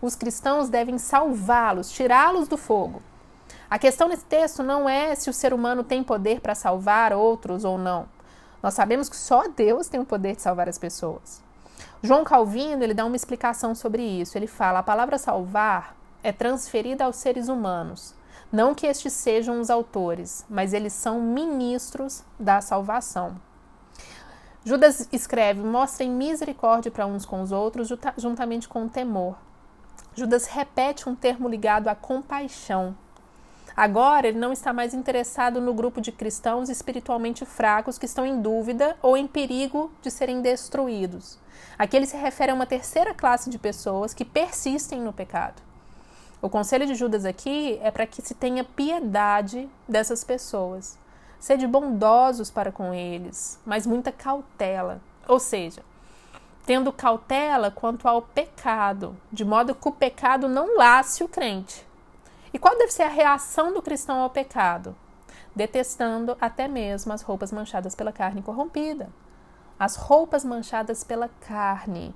Os 0.00 0.14
cristãos 0.14 0.68
devem 0.68 0.98
salvá-los, 0.98 1.90
tirá-los 1.90 2.48
do 2.48 2.56
fogo. 2.56 3.02
A 3.68 3.78
questão 3.78 4.08
nesse 4.08 4.24
texto 4.24 4.62
não 4.62 4.88
é 4.88 5.14
se 5.14 5.30
o 5.30 5.32
ser 5.32 5.54
humano 5.54 5.82
tem 5.84 6.02
poder 6.02 6.40
para 6.40 6.54
salvar 6.54 7.12
outros 7.12 7.64
ou 7.64 7.78
não. 7.78 8.06
Nós 8.62 8.74
sabemos 8.74 9.08
que 9.08 9.16
só 9.16 9.48
Deus 9.48 9.88
tem 9.88 10.00
o 10.00 10.04
poder 10.04 10.36
de 10.36 10.42
salvar 10.42 10.68
as 10.68 10.78
pessoas. 10.78 11.42
João 12.02 12.24
Calvino 12.24 12.82
ele 12.82 12.94
dá 12.94 13.04
uma 13.04 13.16
explicação 13.16 13.74
sobre 13.74 14.02
isso. 14.02 14.36
Ele 14.36 14.46
fala: 14.46 14.78
a 14.78 14.82
palavra 14.82 15.18
salvar 15.18 15.96
é 16.22 16.32
transferida 16.32 17.04
aos 17.04 17.16
seres 17.16 17.48
humanos. 17.48 18.14
Não 18.52 18.74
que 18.74 18.86
estes 18.86 19.12
sejam 19.12 19.60
os 19.60 19.70
autores, 19.70 20.44
mas 20.48 20.72
eles 20.72 20.92
são 20.92 21.20
ministros 21.20 22.24
da 22.38 22.60
salvação. 22.60 23.40
Judas 24.64 25.08
escreve: 25.12 25.62
mostrem 25.62 26.10
misericórdia 26.10 26.90
para 26.90 27.06
uns 27.06 27.24
com 27.24 27.40
os 27.42 27.52
outros, 27.52 27.88
juntamente 28.16 28.68
com 28.68 28.84
o 28.84 28.88
temor. 28.88 29.36
Judas 30.14 30.46
repete 30.46 31.08
um 31.08 31.14
termo 31.14 31.48
ligado 31.48 31.88
à 31.88 31.94
compaixão. 31.94 32.96
Agora, 33.80 34.28
ele 34.28 34.38
não 34.38 34.52
está 34.52 34.74
mais 34.74 34.92
interessado 34.92 35.58
no 35.58 35.72
grupo 35.72 36.02
de 36.02 36.12
cristãos 36.12 36.68
espiritualmente 36.68 37.46
fracos 37.46 37.96
que 37.96 38.04
estão 38.04 38.26
em 38.26 38.38
dúvida 38.42 38.94
ou 39.00 39.16
em 39.16 39.26
perigo 39.26 39.90
de 40.02 40.10
serem 40.10 40.42
destruídos. 40.42 41.38
Aqui 41.78 41.96
ele 41.96 42.04
se 42.04 42.14
refere 42.14 42.52
a 42.52 42.54
uma 42.54 42.66
terceira 42.66 43.14
classe 43.14 43.48
de 43.48 43.58
pessoas 43.58 44.12
que 44.12 44.22
persistem 44.22 45.00
no 45.00 45.14
pecado. 45.14 45.62
O 46.42 46.50
conselho 46.50 46.86
de 46.86 46.94
Judas 46.94 47.24
aqui 47.24 47.80
é 47.82 47.90
para 47.90 48.04
que 48.04 48.20
se 48.20 48.34
tenha 48.34 48.64
piedade 48.64 49.66
dessas 49.88 50.24
pessoas. 50.24 50.98
Sede 51.38 51.66
bondosos 51.66 52.50
para 52.50 52.70
com 52.70 52.92
eles, 52.92 53.58
mas 53.64 53.86
muita 53.86 54.12
cautela. 54.12 55.00
Ou 55.26 55.40
seja, 55.40 55.82
tendo 56.66 56.92
cautela 56.92 57.70
quanto 57.70 58.06
ao 58.06 58.20
pecado, 58.20 59.16
de 59.32 59.42
modo 59.42 59.74
que 59.74 59.88
o 59.88 59.92
pecado 59.92 60.50
não 60.50 60.76
lace 60.76 61.24
o 61.24 61.28
crente. 61.28 61.88
E 62.52 62.58
qual 62.58 62.76
deve 62.76 62.92
ser 62.92 63.04
a 63.04 63.08
reação 63.08 63.72
do 63.72 63.82
cristão 63.82 64.20
ao 64.20 64.30
pecado? 64.30 64.94
Detestando 65.54 66.36
até 66.40 66.66
mesmo 66.66 67.12
as 67.12 67.22
roupas 67.22 67.52
manchadas 67.52 67.94
pela 67.94 68.12
carne 68.12 68.42
corrompida. 68.42 69.08
As 69.78 69.96
roupas 69.96 70.44
manchadas 70.44 71.04
pela 71.04 71.28
carne. 71.28 72.14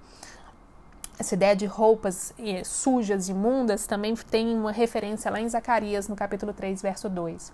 essa 1.19 1.35
ideia 1.35 1.55
de 1.55 1.65
roupas 1.65 2.35
eh, 2.39 2.65
sujas, 2.65 3.29
imundas, 3.29 3.87
também 3.87 4.15
tem 4.17 4.57
uma 4.57 4.73
referência 4.73 5.31
lá 5.31 5.41
em 5.41 5.49
Zacarias, 5.49 6.09
no 6.09 6.17
capítulo 6.17 6.53
3, 6.53 6.83
verso 6.83 7.09
2. 7.09 7.53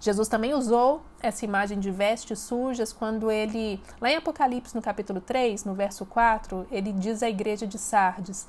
Jesus 0.00 0.28
também 0.28 0.54
usou 0.54 1.02
essa 1.22 1.44
imagem 1.44 1.78
de 1.78 1.90
vestes 1.90 2.38
sujas 2.38 2.92
quando 2.92 3.30
ele, 3.30 3.82
lá 4.00 4.10
em 4.10 4.16
Apocalipse, 4.16 4.74
no 4.74 4.80
capítulo 4.80 5.20
3, 5.20 5.64
no 5.64 5.74
verso 5.74 6.06
4, 6.06 6.66
ele 6.70 6.92
diz 6.92 7.22
à 7.22 7.28
igreja 7.28 7.66
de 7.66 7.78
Sardes: 7.78 8.46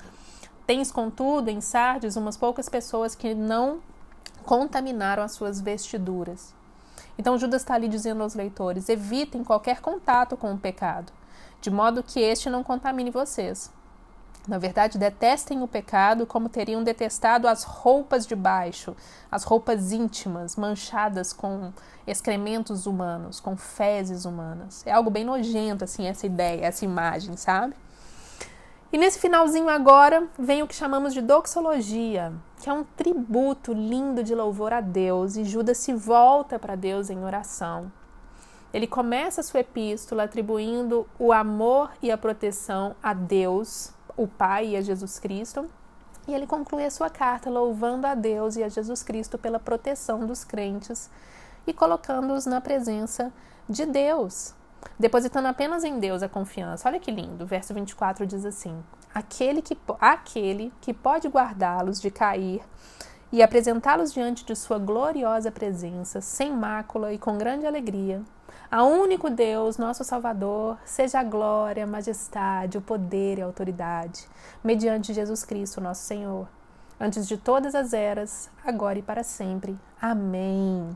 Tens, 0.72 0.90
contudo, 0.90 1.50
em 1.50 1.60
Sardes 1.60 2.16
umas 2.16 2.38
poucas 2.38 2.70
pessoas 2.70 3.14
que 3.14 3.36
não 3.36 3.82
contaminaram 4.46 5.22
as 5.22 5.34
suas 5.34 5.60
vestiduras. 5.60 6.54
Então 7.18 7.38
Judas 7.38 7.62
está 7.62 7.74
ali 7.74 7.90
dizendo 7.90 8.24
aos 8.24 8.36
leitores: 8.36 8.88
evitem 8.88 9.44
qualquer 9.44 9.82
contato 9.82 10.38
com 10.38 10.54
o 10.54 10.58
pecado, 10.58 11.12
de 11.60 11.70
modo 11.70 12.02
que 12.02 12.22
este 12.22 12.50
não 12.50 12.64
contamine 12.64 13.12
vocês. 13.12 13.70
Na 14.48 14.58
verdade, 14.58 14.98
detestem 14.98 15.62
o 15.62 15.68
pecado 15.68 16.26
como 16.26 16.48
teriam 16.48 16.82
detestado 16.82 17.50
as 17.50 17.66
roupas 17.66 18.26
de 18.26 18.34
baixo, 18.34 18.96
as 19.30 19.44
roupas 19.44 19.92
íntimas, 19.92 20.56
manchadas 20.56 21.34
com 21.34 21.74
excrementos 22.08 22.86
humanos, 22.86 23.42
com 23.42 23.58
fezes 23.58 24.24
humanas. 24.24 24.88
É 24.88 24.94
algo 24.94 25.10
bem 25.10 25.26
nojento, 25.26 25.84
assim, 25.84 26.08
essa 26.08 26.26
ideia, 26.26 26.66
essa 26.66 26.86
imagem, 26.86 27.36
sabe? 27.36 27.76
E 28.94 28.98
nesse 28.98 29.20
finalzinho 29.20 29.70
agora 29.70 30.28
vem 30.38 30.62
o 30.62 30.68
que 30.68 30.76
chamamos 30.76 31.14
de 31.14 31.22
doxologia, 31.22 32.34
que 32.60 32.70
é 32.70 32.74
um 32.74 32.84
tributo 32.84 33.72
lindo 33.72 34.22
de 34.22 34.36
louvor 34.36 34.74
a 34.74 34.82
Deus, 34.82 35.38
e 35.38 35.46
Judas 35.46 35.78
se 35.78 35.94
volta 35.94 36.60
para 36.60 36.76
Deus 36.76 37.10
em 37.10 37.24
oração. 37.24 37.90
Ele 38.74 38.86
começa 38.86 39.42
sua 39.44 39.62
epístola 39.62 40.24
atribuindo 40.24 41.08
o 41.18 41.32
amor 41.32 41.92
e 42.02 42.12
a 42.12 42.18
proteção 42.18 42.94
a 43.02 43.14
Deus, 43.14 43.94
o 44.18 44.28
Pai 44.28 44.70
e 44.70 44.76
a 44.76 44.82
Jesus 44.82 45.20
Cristo, 45.20 45.70
e 46.28 46.34
ele 46.34 46.46
conclui 46.46 46.86
a 46.86 46.92
sua 46.92 47.10
carta 47.10 47.50
louvando 47.50 48.06
a 48.06 48.14
Deus 48.14 48.58
e 48.58 48.64
a 48.64 48.68
Jesus 48.68 49.02
Cristo 49.04 49.38
pela 49.38 49.60
proteção 49.60 50.26
dos 50.26 50.44
crentes 50.44 51.10
e 51.66 51.74
colocando-os 51.74 52.46
na 52.46 52.60
presença 52.60 53.32
de 53.70 53.86
Deus, 53.86 54.54
depositando 55.00 55.48
apenas 55.48 55.84
em 55.84 56.00
Deus 56.00 56.24
a 56.24 56.30
confiança. 56.30 56.88
Olha 56.88 57.00
que 57.00 57.12
lindo, 57.12 57.46
verso 57.46 57.74
24 57.74 58.26
diz 58.26 58.46
assim: 58.46 58.84
aquele 59.14 59.62
que, 59.62 59.78
aquele 60.00 60.72
que 60.82 60.94
pode 60.94 61.28
guardá-los 61.28 62.02
de 62.02 62.10
cair 62.10 62.62
e 63.32 63.42
apresentá-los 63.42 64.14
diante 64.14 64.46
de 64.46 64.56
sua 64.56 64.78
gloriosa 64.78 65.52
presença, 65.52 66.20
sem 66.20 66.52
mácula 66.52 67.14
e 67.14 67.18
com 67.18 67.38
grande 67.38 67.66
alegria. 67.66 68.22
A 68.70 68.84
único 68.84 69.30
Deus, 69.30 69.78
nosso 69.78 70.04
Salvador, 70.04 70.78
seja 70.86 71.20
a 71.20 71.24
glória, 71.24 71.84
a 71.84 71.88
majestade, 71.88 72.78
o 72.78 72.82
poder 72.82 73.38
e 73.38 73.42
a 73.42 73.46
autoridade, 73.46 74.28
mediante 74.64 75.14
Jesus 75.14 75.44
Cristo, 75.44 75.82
nosso 75.82 76.04
Senhor, 76.04 76.48
antes 77.00 77.28
de 77.28 77.38
todas 77.38 77.76
as 77.76 77.94
eras, 77.94 78.50
agora 78.66 79.00
e 79.00 79.02
para 79.02 79.24
sempre. 79.24 79.78
Amém. 80.02 80.96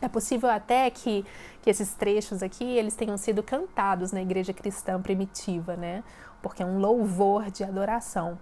É 0.00 0.08
possível 0.08 0.48
até 0.48 0.88
que, 0.90 1.24
que 1.60 1.68
esses 1.68 1.92
trechos 1.94 2.42
aqui 2.42 2.64
eles 2.64 2.94
tenham 2.94 3.16
sido 3.16 3.42
cantados 3.42 4.12
na 4.12 4.22
igreja 4.22 4.52
cristã 4.52 5.00
primitiva, 5.00 5.76
né? 5.76 6.04
Porque 6.40 6.62
é 6.62 6.66
um 6.66 6.78
louvor 6.78 7.50
de 7.50 7.64
adoração. 7.64 8.38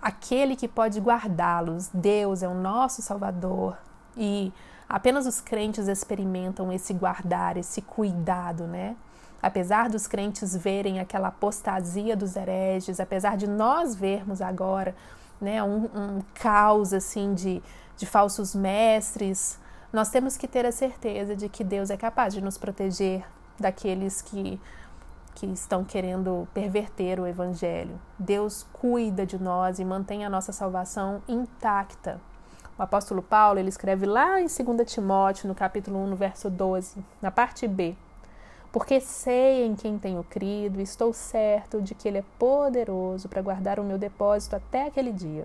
Aquele 0.00 0.56
que 0.56 0.66
pode 0.66 1.00
guardá-los, 1.00 1.88
Deus 1.94 2.42
é 2.42 2.48
o 2.48 2.54
nosso 2.54 3.00
Salvador 3.00 3.78
e 4.16 4.52
apenas 4.88 5.26
os 5.26 5.40
crentes 5.40 5.86
experimentam 5.86 6.72
esse 6.72 6.92
guardar, 6.92 7.56
esse 7.56 7.80
cuidado, 7.80 8.64
né? 8.64 8.96
Apesar 9.40 9.88
dos 9.88 10.08
crentes 10.08 10.56
verem 10.56 10.98
aquela 10.98 11.28
apostasia 11.28 12.16
dos 12.16 12.34
hereges, 12.34 12.98
apesar 12.98 13.36
de 13.36 13.48
nós 13.48 13.94
vermos 13.94 14.42
agora, 14.42 14.94
né, 15.40 15.62
um, 15.62 15.84
um 15.84 16.22
caos 16.34 16.92
assim 16.92 17.34
de, 17.34 17.60
de 17.96 18.06
falsos 18.06 18.54
mestres, 18.54 19.58
nós 19.92 20.08
temos 20.08 20.36
que 20.38 20.48
ter 20.48 20.64
a 20.64 20.72
certeza 20.72 21.36
de 21.36 21.48
que 21.48 21.62
Deus 21.62 21.90
é 21.90 21.96
capaz 21.96 22.32
de 22.32 22.40
nos 22.40 22.56
proteger 22.56 23.24
daqueles 23.60 24.22
que, 24.22 24.58
que 25.34 25.44
estão 25.46 25.84
querendo 25.84 26.48
perverter 26.54 27.20
o 27.20 27.26
Evangelho. 27.26 28.00
Deus 28.18 28.66
cuida 28.72 29.26
de 29.26 29.38
nós 29.40 29.78
e 29.78 29.84
mantém 29.84 30.24
a 30.24 30.30
nossa 30.30 30.50
salvação 30.50 31.22
intacta. 31.28 32.18
O 32.78 32.82
apóstolo 32.82 33.22
Paulo 33.22 33.58
ele 33.58 33.68
escreve 33.68 34.06
lá 34.06 34.40
em 34.40 34.46
2 34.46 34.90
Timóteo, 34.90 35.46
no 35.46 35.54
capítulo 35.54 35.98
1, 36.04 36.06
no 36.06 36.16
verso 36.16 36.48
12, 36.48 37.04
na 37.20 37.30
parte 37.30 37.68
B. 37.68 37.94
Porque 38.72 38.98
sei 38.98 39.66
em 39.66 39.76
quem 39.76 39.98
tenho 39.98 40.24
crido 40.24 40.80
e 40.80 40.82
estou 40.82 41.12
certo 41.12 41.82
de 41.82 41.94
que 41.94 42.08
Ele 42.08 42.18
é 42.18 42.24
poderoso 42.38 43.28
para 43.28 43.42
guardar 43.42 43.78
o 43.78 43.84
meu 43.84 43.98
depósito 43.98 44.56
até 44.56 44.86
aquele 44.86 45.12
dia. 45.12 45.44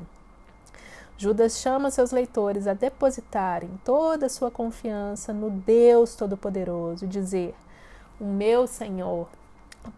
Judas 1.19 1.57
chama 1.57 1.89
seus 1.89 2.11
leitores 2.11 2.67
a 2.67 2.75
depositarem 2.75 3.71
toda 3.83 4.27
a 4.27 4.29
sua 4.29 4.51
confiança 4.51 5.33
no 5.33 5.49
Deus 5.49 6.15
Todo-Poderoso 6.15 7.05
e 7.05 7.07
dizer: 7.07 7.55
O 8.19 8.25
meu 8.25 8.67
Senhor 8.67 9.27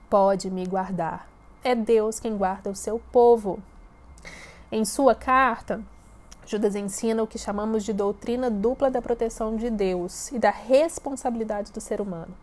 pode 0.10 0.50
me 0.50 0.66
guardar. 0.66 1.28
É 1.62 1.76
Deus 1.76 2.22
quem 2.22 2.38
guarda 2.38 2.70
o 2.70 2.76
seu 2.76 3.02
povo. 3.12 3.60
Em 4.72 4.86
sua 4.86 5.14
carta, 5.14 5.82
Judas 6.46 6.74
ensina 6.74 7.22
o 7.22 7.28
que 7.28 7.38
chamamos 7.38 7.84
de 7.84 7.92
doutrina 7.92 8.50
dupla 8.50 8.90
da 8.90 9.02
proteção 9.02 9.58
de 9.58 9.70
Deus 9.70 10.32
e 10.32 10.40
da 10.40 10.52
responsabilidade 10.52 11.74
do 11.74 11.82
ser 11.82 12.00
humano. 12.00 12.34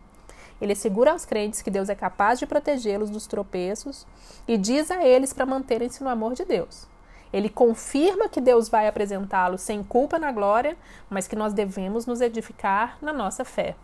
Ele 0.61 0.73
assegura 0.73 1.13
aos 1.13 1.25
crentes 1.25 1.63
que 1.63 1.71
Deus 1.71 1.89
é 1.89 1.95
capaz 1.95 2.37
de 2.37 2.45
protegê-los 2.45 3.09
dos 3.09 3.25
tropeços 3.25 4.05
e 4.47 4.55
diz 4.55 4.91
a 4.91 5.03
eles 5.03 5.33
para 5.33 5.47
manterem-se 5.47 6.03
no 6.03 6.09
amor 6.09 6.35
de 6.35 6.45
Deus. 6.45 6.87
Ele 7.31 7.49
confirma 7.49 8.29
que 8.29 8.39
Deus 8.39 8.69
vai 8.69 8.87
apresentá-lo 8.87 9.57
sem 9.57 9.83
culpa 9.83 10.17
na 10.17 10.31
glória, 10.31 10.77
mas 11.09 11.27
que 11.27 11.35
nós 11.35 11.53
devemos 11.53 12.05
nos 12.05 12.21
edificar 12.21 12.97
na 13.01 13.11
nossa 13.11 13.43
fé. 13.43 13.75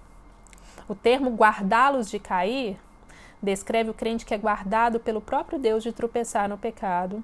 O 0.88 0.96
termo 0.96 1.30
guardá-los 1.32 2.10
de 2.10 2.20
cair 2.20 2.78
descreve 3.42 3.90
o 3.90 3.94
crente 3.94 4.26
que 4.26 4.34
é 4.34 4.38
guardado 4.38 5.00
pelo 5.00 5.20
próprio 5.20 5.60
Deus 5.60 5.84
de 5.84 5.92
tropeçar 5.92 6.48
no 6.48 6.58
pecado 6.58 7.24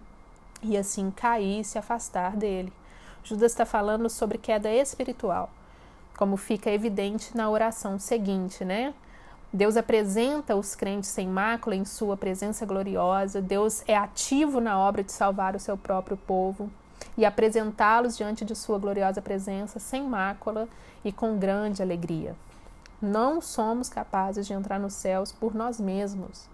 e 0.62 0.77
assim 0.77 1.12
cair 1.12 1.62
e 1.62 1.63
se 1.63 1.77
afastar 1.77 2.36
dele. 2.36 2.73
Judas 3.23 3.51
está 3.51 3.65
falando 3.65 4.10
sobre 4.10 4.38
queda 4.38 4.69
espiritual, 4.69 5.49
como 6.17 6.36
fica 6.36 6.69
evidente 6.69 7.36
na 7.36 7.49
oração 7.49 7.97
seguinte, 7.99 8.65
né? 8.65 8.93
Deus 9.52 9.76
apresenta 9.76 10.56
os 10.56 10.76
crentes 10.76 11.10
sem 11.10 11.28
mácula 11.28 11.76
em 11.76 11.84
sua 11.84 12.16
presença 12.16 12.68
gloriosa. 12.68 13.42
Deus 13.42 13.84
é 13.88 13.98
ativo 13.98 14.62
na 14.62 14.78
obra 14.78 15.04
de 15.04 15.12
salvar 15.12 15.56
o 15.56 15.60
seu 15.60 15.76
próprio 15.76 16.16
povo 16.16 16.70
e 17.18 17.26
apresentá-los 17.26 18.16
diante 18.16 18.46
de 18.46 18.56
sua 18.56 18.78
gloriosa 18.78 19.24
presença 19.24 19.80
sem 19.80 20.04
mácula 20.04 20.68
e 21.04 21.12
com 21.12 21.40
grande 21.40 21.82
alegria. 21.82 22.36
Não 23.02 23.42
somos 23.42 23.90
capazes 23.90 24.46
de 24.46 24.54
entrar 24.54 24.80
nos 24.80 24.94
céus 24.94 25.32
por 25.32 25.56
nós 25.56 25.80
mesmos, 25.80 26.48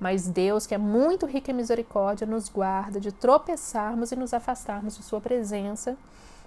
mas 0.00 0.26
Deus, 0.26 0.66
que 0.66 0.74
é 0.74 0.78
muito 0.78 1.26
rico 1.26 1.50
em 1.50 1.54
misericórdia, 1.54 2.26
nos 2.26 2.48
guarda 2.48 2.98
de 2.98 3.12
tropeçarmos 3.12 4.10
e 4.10 4.16
nos 4.16 4.34
afastarmos 4.34 4.96
de 4.96 5.04
sua 5.04 5.20
presença 5.20 5.96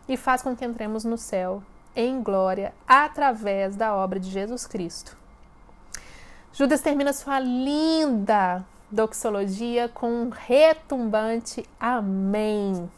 e 0.09 0.17
faz 0.17 0.41
com 0.41 0.55
que 0.55 0.65
entremos 0.65 1.05
no 1.05 1.17
céu 1.17 1.63
em 1.95 2.21
glória 2.21 2.73
através 2.85 3.77
da 3.77 3.95
obra 3.95 4.19
de 4.19 4.29
Jesus 4.29 4.67
Cristo. 4.67 5.24
Judas 6.57 6.79
termina 6.79 7.11
sua 7.11 7.37
linda 7.37 8.65
doxologia 8.89 9.89
com 9.89 10.07
um 10.07 10.29
retumbante 10.29 11.67
Amém. 11.77 12.89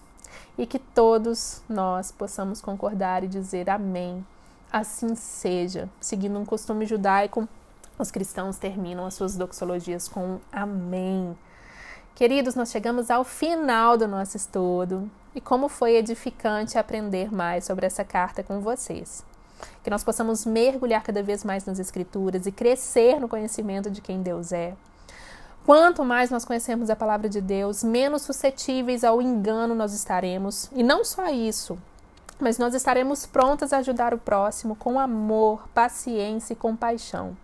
E 0.56 0.68
que 0.68 0.78
todos 0.78 1.64
nós 1.68 2.12
possamos 2.12 2.62
concordar 2.62 3.24
e 3.24 3.28
dizer 3.28 3.68
Amém. 3.68 4.24
Assim 4.72 5.16
seja. 5.16 5.90
Seguindo 6.00 6.38
um 6.38 6.46
costume 6.46 6.86
judaico, 6.86 7.50
os 7.98 8.12
cristãos 8.12 8.60
terminam 8.60 9.08
as 9.08 9.16
suas 9.16 9.36
doxologias 9.36 10.08
com 10.08 10.38
Amém. 10.52 11.36
Queridos, 12.14 12.54
nós 12.54 12.70
chegamos 12.70 13.10
ao 13.10 13.24
final 13.24 13.98
do 13.98 14.08
nosso 14.08 14.38
estudo 14.38 15.10
e 15.34 15.42
como 15.42 15.68
foi 15.68 15.96
edificante 15.96 16.78
aprender 16.78 17.34
mais 17.34 17.66
sobre 17.66 17.88
essa 17.88 18.04
carta 18.04 18.44
com 18.44 18.60
vocês 18.60 19.26
que 19.84 19.90
nós 19.90 20.04
possamos 20.04 20.46
mergulhar 20.46 21.04
cada 21.04 21.24
vez 21.24 21.44
mais 21.44 21.66
nas 21.66 21.80
Escrituras 21.80 22.46
e 22.46 22.52
crescer 22.52 23.20
no 23.20 23.28
conhecimento 23.28 23.90
de 23.90 24.02
quem 24.02 24.22
Deus 24.22 24.52
é. 24.52 24.76
Quanto 25.66 26.06
mais 26.06 26.30
nós 26.30 26.46
conhecermos 26.46 26.90
a 26.90 26.96
palavra 26.96 27.28
de 27.28 27.42
Deus, 27.42 27.84
menos 27.84 28.22
suscetíveis 28.22 29.04
ao 29.04 29.22
engano 29.22 29.76
nós 29.76 29.94
estaremos. 29.94 30.70
E 30.72 30.82
não 30.82 31.04
só 31.04 31.28
isso, 31.28 31.78
mas 32.40 32.58
nós 32.58 32.74
estaremos 32.74 33.26
prontas 33.26 33.74
a 33.74 33.80
ajudar 33.80 34.14
o 34.14 34.18
próximo 34.18 34.76
com 34.76 35.00
amor, 35.00 35.68
paciência 35.74 36.54
e 36.54 36.56
compaixão. 36.56 37.36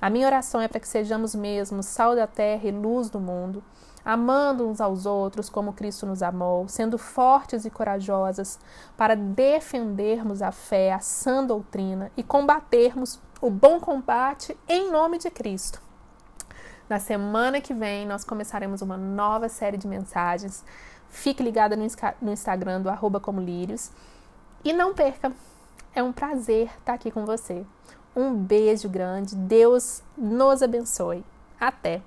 A 0.00 0.08
minha 0.08 0.26
oração 0.26 0.60
é 0.60 0.68
para 0.68 0.80
que 0.80 0.88
sejamos 0.88 1.34
mesmo 1.34 1.82
sal 1.82 2.14
da 2.14 2.26
terra 2.26 2.68
e 2.68 2.70
luz 2.70 3.10
do 3.10 3.18
mundo 3.18 3.62
amando 4.04 4.68
uns 4.68 4.80
aos 4.80 5.06
outros 5.06 5.48
como 5.48 5.72
Cristo 5.72 6.06
nos 6.06 6.22
amou, 6.22 6.68
sendo 6.68 6.98
fortes 6.98 7.64
e 7.64 7.70
corajosas 7.70 8.58
para 8.96 9.14
defendermos 9.14 10.42
a 10.42 10.52
fé, 10.52 10.92
a 10.92 11.00
sã 11.00 11.44
doutrina 11.44 12.10
e 12.16 12.22
combatermos 12.22 13.20
o 13.40 13.50
bom 13.50 13.80
combate 13.80 14.56
em 14.68 14.90
nome 14.90 15.18
de 15.18 15.30
Cristo. 15.30 15.80
Na 16.88 16.98
semana 16.98 17.60
que 17.60 17.72
vem, 17.72 18.04
nós 18.04 18.24
começaremos 18.24 18.82
uma 18.82 18.96
nova 18.96 19.48
série 19.48 19.76
de 19.76 19.86
mensagens. 19.86 20.64
Fique 21.08 21.42
ligada 21.42 21.76
no, 21.76 22.32
Instagram 22.32 22.82
do 22.82 22.90
arroba 22.90 23.20
como 23.20 23.40
lírios. 23.40 23.92
E 24.64 24.72
não 24.72 24.92
perca, 24.92 25.32
é 25.94 26.02
um 26.02 26.12
prazer 26.12 26.68
estar 26.78 26.94
aqui 26.94 27.10
com 27.10 27.24
você. 27.24 27.64
Um 28.14 28.34
beijo 28.34 28.88
grande, 28.88 29.36
Deus 29.36 30.02
nos 30.18 30.62
abençoe. 30.62 31.24
Até! 31.60 32.02